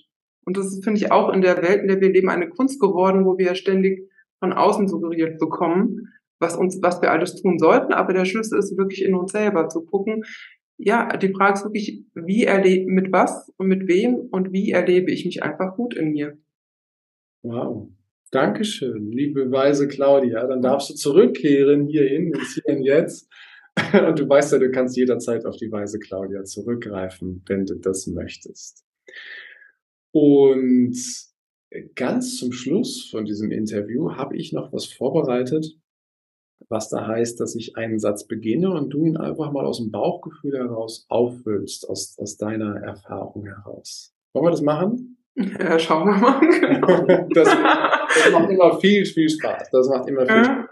Und 0.45 0.57
das 0.57 0.67
ist, 0.67 0.83
finde 0.83 0.99
ich, 0.99 1.11
auch 1.11 1.29
in 1.31 1.41
der 1.41 1.61
Welt, 1.61 1.81
in 1.81 1.87
der 1.87 2.01
wir 2.01 2.11
leben, 2.11 2.29
eine 2.29 2.49
Kunst 2.49 2.81
geworden, 2.81 3.25
wo 3.25 3.37
wir 3.37 3.47
ja 3.47 3.55
ständig 3.55 4.09
von 4.39 4.53
außen 4.53 4.87
suggeriert 4.87 5.39
bekommen, 5.39 6.07
was 6.39 6.55
uns, 6.55 6.79
was 6.81 7.01
wir 7.01 7.11
alles 7.11 7.35
tun 7.35 7.59
sollten. 7.59 7.93
Aber 7.93 8.13
der 8.13 8.25
Schlüssel 8.25 8.59
ist 8.59 8.77
wirklich 8.77 9.03
in 9.03 9.15
uns 9.15 9.31
selber 9.31 9.69
zu 9.69 9.81
gucken, 9.81 10.23
ja, 10.77 11.17
die 11.17 11.33
Frage 11.33 11.55
ist 11.55 11.65
wirklich, 11.65 12.05
wie 12.15 12.45
erlebe, 12.45 12.89
mit 12.89 13.11
was 13.11 13.51
und 13.57 13.67
mit 13.67 13.87
wem 13.87 14.15
und 14.31 14.53
wie 14.53 14.71
erlebe 14.71 15.11
ich 15.11 15.25
mich 15.25 15.43
einfach 15.43 15.75
gut 15.75 15.93
in 15.93 16.11
mir? 16.11 16.37
Wow. 17.43 17.89
Dankeschön, 18.31 19.11
liebe 19.11 19.51
weise 19.51 19.87
Claudia. 19.87 20.47
Dann 20.47 20.61
darfst 20.61 20.89
du 20.89 20.93
zurückkehren 20.93 21.87
hierhin, 21.87 22.33
ins 22.33 22.53
Hier 22.53 22.75
und 22.75 22.83
Jetzt. 22.83 23.27
Und 24.07 24.19
du 24.19 24.27
weißt 24.27 24.51
ja, 24.51 24.59
du 24.59 24.71
kannst 24.71 24.97
jederzeit 24.97 25.45
auf 25.45 25.55
die 25.55 25.71
weise 25.71 25.99
Claudia 25.99 26.43
zurückgreifen, 26.43 27.43
wenn 27.47 27.65
du 27.65 27.75
das 27.75 28.07
möchtest. 28.07 28.83
Und 30.11 30.97
ganz 31.95 32.37
zum 32.37 32.51
Schluss 32.51 33.09
von 33.09 33.23
diesem 33.23 33.51
Interview 33.51 34.11
habe 34.11 34.35
ich 34.35 34.51
noch 34.51 34.73
was 34.73 34.85
vorbereitet, 34.85 35.77
was 36.69 36.89
da 36.89 37.07
heißt, 37.07 37.39
dass 37.39 37.55
ich 37.55 37.75
einen 37.75 37.97
Satz 37.99 38.27
beginne 38.27 38.71
und 38.71 38.91
du 38.91 39.03
ihn 39.03 39.17
einfach 39.17 39.51
mal 39.51 39.65
aus 39.65 39.79
dem 39.79 39.89
Bauchgefühl 39.91 40.57
heraus 40.57 41.05
auffüllst, 41.09 41.89
aus, 41.89 42.15
aus 42.19 42.37
deiner 42.37 42.81
Erfahrung 42.81 43.45
heraus. 43.45 44.13
Wollen 44.33 44.45
wir 44.45 44.51
das 44.51 44.61
machen? 44.61 45.15
Ja, 45.39 45.79
schauen 45.79 46.09
wir 46.09 46.17
mal. 46.17 46.41
Genau. 46.41 47.27
Das, 47.33 47.47
das, 47.47 48.31
macht 48.33 48.49
immer 48.49 48.77
viel, 48.79 49.05
viel 49.05 49.29
Spaß. 49.29 49.69
Das 49.71 49.87
macht 49.87 50.09
immer 50.09 50.25
viel 50.25 50.43
Spaß. 50.43 50.65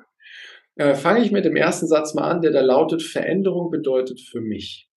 Äh, 0.75 0.94
Fange 0.96 1.22
ich 1.22 1.32
mit 1.32 1.46
dem 1.46 1.56
ersten 1.56 1.88
Satz 1.88 2.13
mal 2.13 2.30
an, 2.30 2.42
der 2.42 2.51
da 2.51 2.60
lautet, 2.60 3.01
Veränderung 3.01 3.72
bedeutet 3.72 4.20
für 4.20 4.42
mich. 4.42 4.89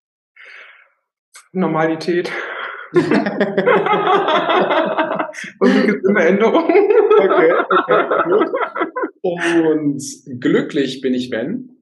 Normalität. 1.52 2.32
Und 2.92 3.06
es 5.70 5.86
gibt 5.86 6.04
immer 6.04 6.24
Änderungen. 6.24 6.90
Okay, 7.18 7.52
okay, 7.70 8.06
gut. 8.24 8.50
Und 9.22 10.02
glücklich 10.40 11.00
bin 11.00 11.14
ich, 11.14 11.30
wenn? 11.30 11.76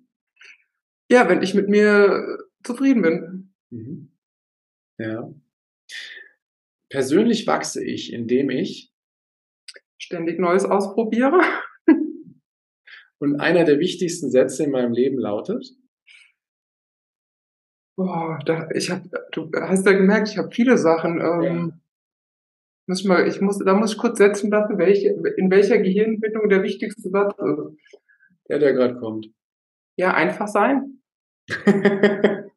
Ja, 1.11 1.29
wenn 1.29 1.43
ich 1.43 1.55
mit 1.55 1.69
mir 1.69 2.39
zufrieden 2.63 3.03
bin. 3.03 3.55
Mhm. 3.71 4.13
Ja. 4.99 5.33
Persönlich 6.91 7.47
wachse 7.47 7.85
ich, 7.85 8.13
indem 8.13 8.51
ich 8.51 8.93
ständig 9.99 10.39
Neues 10.39 10.65
ausprobiere. 10.65 11.41
Und 13.19 13.41
einer 13.41 13.65
der 13.65 13.79
wichtigsten 13.79 14.31
Sätze 14.31 14.65
in 14.65 14.71
meinem 14.71 14.93
Leben 14.93 15.19
lautet? 15.19 15.67
Boah, 17.97 18.39
da, 18.47 18.69
ich 18.75 18.91
habe, 18.91 19.11
du 19.33 19.51
hast 19.55 19.85
ja 19.85 19.93
gemerkt, 19.93 20.29
ich 20.29 20.39
habe 20.39 20.53
viele 20.53 20.79
Sachen. 20.79 21.21
Ähm, 21.21 21.43
ja. 21.43 21.81
Muss 22.89 23.05
mal, 23.05 23.29
ich 23.29 23.41
muss, 23.43 23.59
da 23.59 23.75
muss 23.75 23.93
ich 23.93 23.99
kurz 23.99 24.17
setzen 24.17 24.51
lassen, 24.51 24.79
welche, 24.79 25.09
in 25.37 25.51
welcher 25.51 25.77
Gehirnbildung 25.79 26.49
der 26.49 26.63
wichtigste 26.63 27.11
Satz 27.11 27.35
ist. 27.39 27.77
Der, 28.49 28.59
der 28.59 28.73
gerade 28.73 28.97
kommt. 28.99 29.27
Ja, 29.99 30.15
einfach 30.15 30.49
sein. 30.49 31.03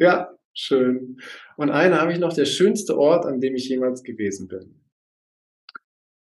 ja, 0.00 0.34
schön. 0.52 1.18
Und 1.56 1.70
einen 1.70 1.94
habe 1.94 2.12
ich 2.12 2.18
noch, 2.18 2.32
der 2.32 2.46
schönste 2.46 2.98
Ort, 2.98 3.26
an 3.26 3.40
dem 3.40 3.54
ich 3.54 3.68
jemals 3.68 4.02
gewesen 4.02 4.48
bin. 4.48 4.84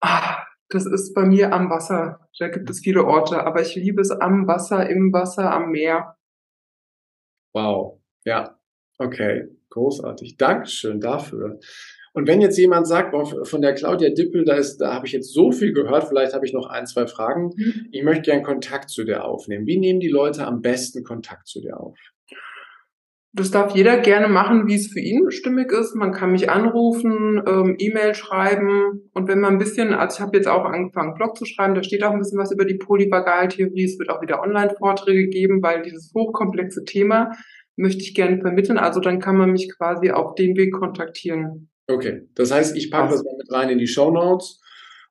Ah, 0.03 0.45
das 0.69 0.85
ist 0.85 1.15
bei 1.15 1.25
mir 1.25 1.55
am 1.55 1.71
Wasser. 1.71 2.29
Da 2.39 2.49
gibt 2.49 2.69
es 2.69 2.81
viele 2.81 3.05
Orte, 3.05 3.45
aber 3.45 3.63
ich 3.63 3.77
liebe 3.77 4.03
es 4.03 4.11
am 4.11 4.47
Wasser, 4.47 4.91
im 4.91 5.11
Wasser, 5.11 5.51
am 5.53 5.71
Meer. 5.71 6.19
Wow. 7.55 8.03
Ja, 8.27 8.59
okay, 8.99 9.49
großartig. 9.71 10.37
Dankeschön 10.37 11.01
dafür. 11.01 11.59
Und 12.17 12.27
wenn 12.27 12.41
jetzt 12.41 12.57
jemand 12.57 12.89
sagt, 12.89 13.13
oh, 13.13 13.45
von 13.45 13.61
der 13.61 13.75
Claudia 13.75 14.09
Dippel, 14.09 14.47
da, 14.47 14.55
ist, 14.55 14.79
da 14.79 14.95
habe 14.95 15.07
ich 15.07 15.13
jetzt 15.13 15.35
so 15.35 15.53
viel 15.53 15.75
gehört, 15.75 16.05
vielleicht 16.05 16.33
habe 16.33 16.47
ich 16.47 16.55
noch 16.55 16.67
ein, 16.67 16.87
zwei 16.87 17.07
Fragen. 17.07 17.51
Mhm. 17.55 17.89
Ich 17.93 18.03
möchte 18.05 18.31
gern 18.31 18.43
Kontakt 18.43 18.89
zu 18.89 19.05
dir 19.05 19.23
aufnehmen. 19.23 19.67
Wie 19.67 19.77
nehmen 19.77 20.01
die 20.01 20.09
Leute 20.09 20.47
am 20.47 20.63
besten 20.63 21.05
Kontakt 21.05 21.47
zu 21.47 21.61
dir 21.61 21.79
auf? 21.79 21.99
Das 23.35 23.51
darf 23.51 23.77
jeder 23.77 23.99
gerne 23.99 24.29
machen, 24.29 24.67
wie 24.67 24.77
es 24.77 24.87
für 24.87 25.01
ihn 25.01 25.31
stimmig 25.31 25.71
ist. 25.71 25.95
Man 25.95 26.13
kann 26.13 26.33
mich 26.33 26.49
anrufen, 26.49 27.43
ähm, 27.47 27.75
E-Mail 27.77 28.15
schreiben 28.15 29.11
und 29.13 29.29
wenn 29.29 29.41
man 29.41 29.53
ein 29.53 29.59
bisschen, 29.59 29.93
also 29.93 30.17
ich 30.17 30.21
habe 30.23 30.39
jetzt 30.39 30.49
auch 30.49 30.65
angefangen, 30.65 31.13
Blog 31.13 31.37
zu 31.37 31.45
schreiben, 31.45 31.75
da 31.75 31.83
steht 31.83 32.03
auch 32.03 32.13
ein 32.13 32.19
bisschen 32.19 32.39
was 32.39 32.51
über 32.51 32.65
die 32.65 32.79
Polyvagaltheorie. 32.79 33.85
Es 33.85 33.99
wird 33.99 34.09
auch 34.09 34.23
wieder 34.23 34.41
Online-Vorträge 34.41 35.29
geben, 35.29 35.63
weil 35.63 35.83
dieses 35.83 36.13
hochkomplexe 36.15 36.85
Thema 36.85 37.33
möchte 37.77 38.01
ich 38.01 38.15
gerne 38.15 38.41
vermitteln. 38.41 38.79
Also 38.79 39.01
dann 39.01 39.21
kann 39.21 39.37
man 39.37 39.53
mich 39.53 39.71
quasi 39.77 40.13
auf 40.13 40.35
dem 40.35 40.57
Weg 40.57 40.73
kontaktieren. 40.73 41.69
Okay, 41.89 42.29
das 42.35 42.51
heißt, 42.51 42.77
ich 42.77 42.91
packe 42.91 43.13
das 43.13 43.23
mal 43.23 43.37
mit 43.37 43.53
rein 43.53 43.71
in 43.71 43.79
die 43.79 43.87
Show 43.87 44.11
Notes 44.11 44.61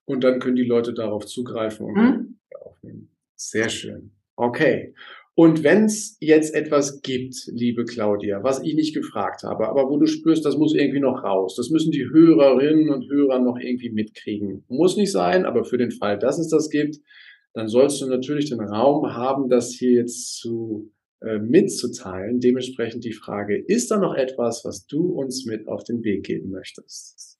und 0.06 0.24
dann 0.24 0.40
können 0.40 0.56
die 0.56 0.66
Leute 0.66 0.94
darauf 0.94 1.26
zugreifen 1.26 1.86
und 1.86 1.96
hm? 1.96 2.40
aufnehmen. 2.60 3.12
Sehr 3.36 3.70
schön. 3.70 4.12
Okay. 4.36 4.94
Und 5.38 5.64
wenn 5.64 5.86
es 5.86 6.18
jetzt 6.22 6.56
etwas 6.56 7.02
gibt, 7.02 7.36
liebe 7.48 7.84
Claudia, 7.84 8.42
was 8.44 8.64
ich 8.64 8.74
nicht 8.74 8.96
gefragt 8.96 9.44
habe, 9.44 9.68
aber 9.68 9.90
wo 9.90 9.98
du 9.98 10.08
spürst, 10.08 10.46
das 10.46 10.56
muss 10.56 10.74
irgendwie 10.74 11.02
noch 11.02 11.24
raus, 11.24 11.56
das 11.58 11.70
müssen 11.70 11.92
die 11.92 12.08
Hörerinnen 12.10 12.90
und 12.90 13.10
Hörer 13.10 13.40
noch 13.40 13.58
irgendwie 13.60 13.90
mitkriegen. 13.90 14.64
Muss 14.70 14.96
nicht 14.96 15.12
sein, 15.12 15.46
aber 15.46 15.66
für 15.66 15.78
den 15.78 15.92
Fall, 15.92 16.18
dass 16.18 16.40
es 16.40 16.48
das 16.48 16.70
gibt, 16.70 17.00
dann 17.54 17.68
sollst 17.68 18.02
du 18.02 18.08
natürlich 18.08 18.50
den 18.50 18.62
Raum 18.62 19.14
haben, 19.14 19.50
das 19.50 19.72
hier 19.72 19.92
jetzt 19.92 20.38
zu 20.38 20.94
äh, 21.26 21.40
mitzuteilen. 21.40 22.40
Dementsprechend 22.40 23.04
die 23.04 23.14
Frage, 23.14 23.58
ist 23.58 23.90
da 23.90 23.98
noch 23.98 24.14
etwas, 24.14 24.64
was 24.64 24.86
du 24.86 25.08
uns 25.08 25.46
mit 25.46 25.68
auf 25.68 25.84
den 25.84 26.04
Weg 26.04 26.24
geben 26.24 26.52
möchtest? 26.52 27.40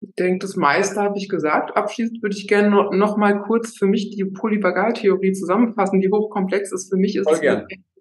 Ich 0.00 0.14
denke, 0.14 0.40
das 0.40 0.56
meiste 0.56 1.00
habe 1.00 1.16
ich 1.16 1.28
gesagt. 1.28 1.76
Abschließend 1.76 2.20
würde 2.20 2.36
ich 2.36 2.48
gerne 2.48 2.70
noch, 2.70 2.92
noch 2.92 3.16
mal 3.16 3.40
kurz 3.42 3.76
für 3.76 3.86
mich 3.86 4.10
die 4.10 4.24
Polyvagaltheorie 4.24 5.32
zusammenfassen, 5.32 6.00
die 6.00 6.10
hochkomplex 6.10 6.72
ist. 6.72 6.90
Für 6.90 6.96
mich 6.96 7.14
ist 7.14 7.30
es, 7.30 7.40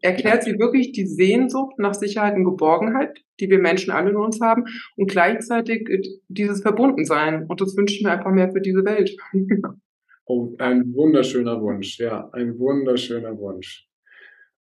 erklärt 0.01 0.43
sie 0.43 0.58
wirklich 0.58 0.93
die 0.93 1.06
Sehnsucht 1.06 1.77
nach 1.77 1.93
Sicherheit 1.93 2.36
und 2.36 2.43
Geborgenheit, 2.43 3.23
die 3.39 3.49
wir 3.49 3.60
Menschen 3.60 3.91
alle 3.91 4.12
in 4.12 4.15
uns 4.15 4.41
haben 4.41 4.65
und 4.95 5.12
gleichzeitig 5.12 5.89
dieses 6.27 6.62
Verbundensein. 6.62 7.45
Und 7.47 7.62
das 7.62 7.77
wünsche 7.77 7.95
ich 7.95 8.03
mir 8.03 8.12
einfach 8.12 8.32
mehr 8.32 8.51
für 8.51 8.62
diese 8.62 8.84
Welt. 8.84 9.15
oh, 10.25 10.56
ein 10.58 10.93
wunderschöner 10.93 11.62
Wunsch. 11.62 11.99
Ja, 11.99 12.30
ein 12.32 12.58
wunderschöner 12.58 13.38
Wunsch. 13.38 13.88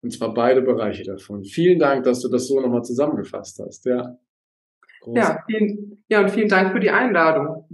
Und 0.06 0.12
zwar 0.12 0.32
beide 0.32 0.62
Bereiche 0.62 1.02
davon. 1.02 1.42
Vielen 1.42 1.80
Dank, 1.80 2.04
dass 2.04 2.20
du 2.20 2.28
das 2.28 2.46
so 2.46 2.60
nochmal 2.60 2.84
zusammengefasst 2.84 3.58
hast. 3.58 3.84
Ja, 3.86 4.16
ja, 5.04 5.42
vielen, 5.48 6.04
ja, 6.08 6.20
und 6.20 6.30
vielen 6.30 6.48
Dank 6.48 6.70
für 6.70 6.78
die 6.78 6.90
Einladung. 6.90 7.68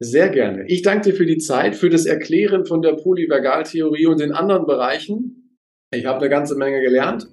Sehr 0.00 0.30
gerne. 0.30 0.64
Ich 0.66 0.82
danke 0.82 1.10
dir 1.10 1.16
für 1.16 1.26
die 1.26 1.38
Zeit, 1.38 1.76
für 1.76 1.90
das 1.90 2.06
Erklären 2.06 2.64
von 2.66 2.82
der 2.82 2.94
Polyvagaltheorie 2.94 4.06
und 4.06 4.18
den 4.18 4.32
anderen 4.32 4.66
Bereichen. 4.66 5.60
Ich 5.92 6.06
habe 6.06 6.18
eine 6.18 6.28
ganze 6.28 6.56
Menge 6.56 6.80
gelernt 6.80 7.28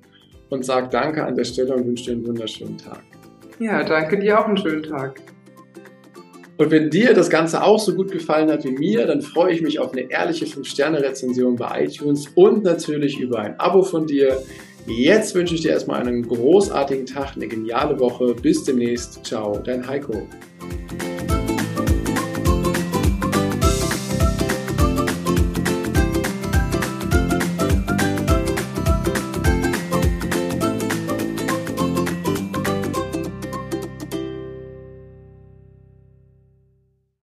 und 0.51 0.63
sage 0.63 0.89
Danke 0.91 1.25
an 1.25 1.34
der 1.34 1.43
Stelle 1.43 1.73
und 1.73 1.88
wünsche 1.88 2.05
dir 2.05 2.12
einen 2.12 2.27
wunderschönen 2.27 2.77
Tag. 2.77 3.01
Ja, 3.57 3.84
danke 3.84 4.19
dir 4.19 4.39
auch 4.39 4.45
einen 4.45 4.57
schönen 4.57 4.84
Tag. 4.84 5.19
Und 6.62 6.69
wenn 6.69 6.91
dir 6.91 7.15
das 7.15 7.32
Ganze 7.32 7.63
auch 7.63 7.80
so 7.80 7.95
gut 7.95 8.12
gefallen 8.12 8.52
hat 8.52 8.63
wie 8.65 8.69
mir, 8.69 9.08
dann 9.08 9.24
freue 9.24 9.52
ich 9.52 9.63
mich 9.63 9.80
auf 9.80 9.93
eine 9.93 10.12
ehrliche 10.12 10.45
5-Sterne-Rezension 10.45 11.56
bei 11.56 11.86
iTunes 11.86 12.28
und 12.36 12.63
natürlich 12.63 13.19
über 13.19 13.39
ein 13.39 13.60
Abo 13.60 13.82
von 13.82 14.06
dir. 14.06 14.43
Jetzt 14.86 15.34
wünsche 15.34 15.56
ich 15.56 15.62
dir 15.62 15.71
erstmal 15.71 16.02
einen 16.02 16.21
großartigen 16.21 17.08
Tag, 17.08 17.36
eine 17.36 17.47
geniale 17.47 18.00
Woche. 18.00 18.36
Bis 18.36 18.63
demnächst. 18.63 19.26
Ciao, 19.26 19.58
dein 19.58 19.88
Heiko. 19.88 20.28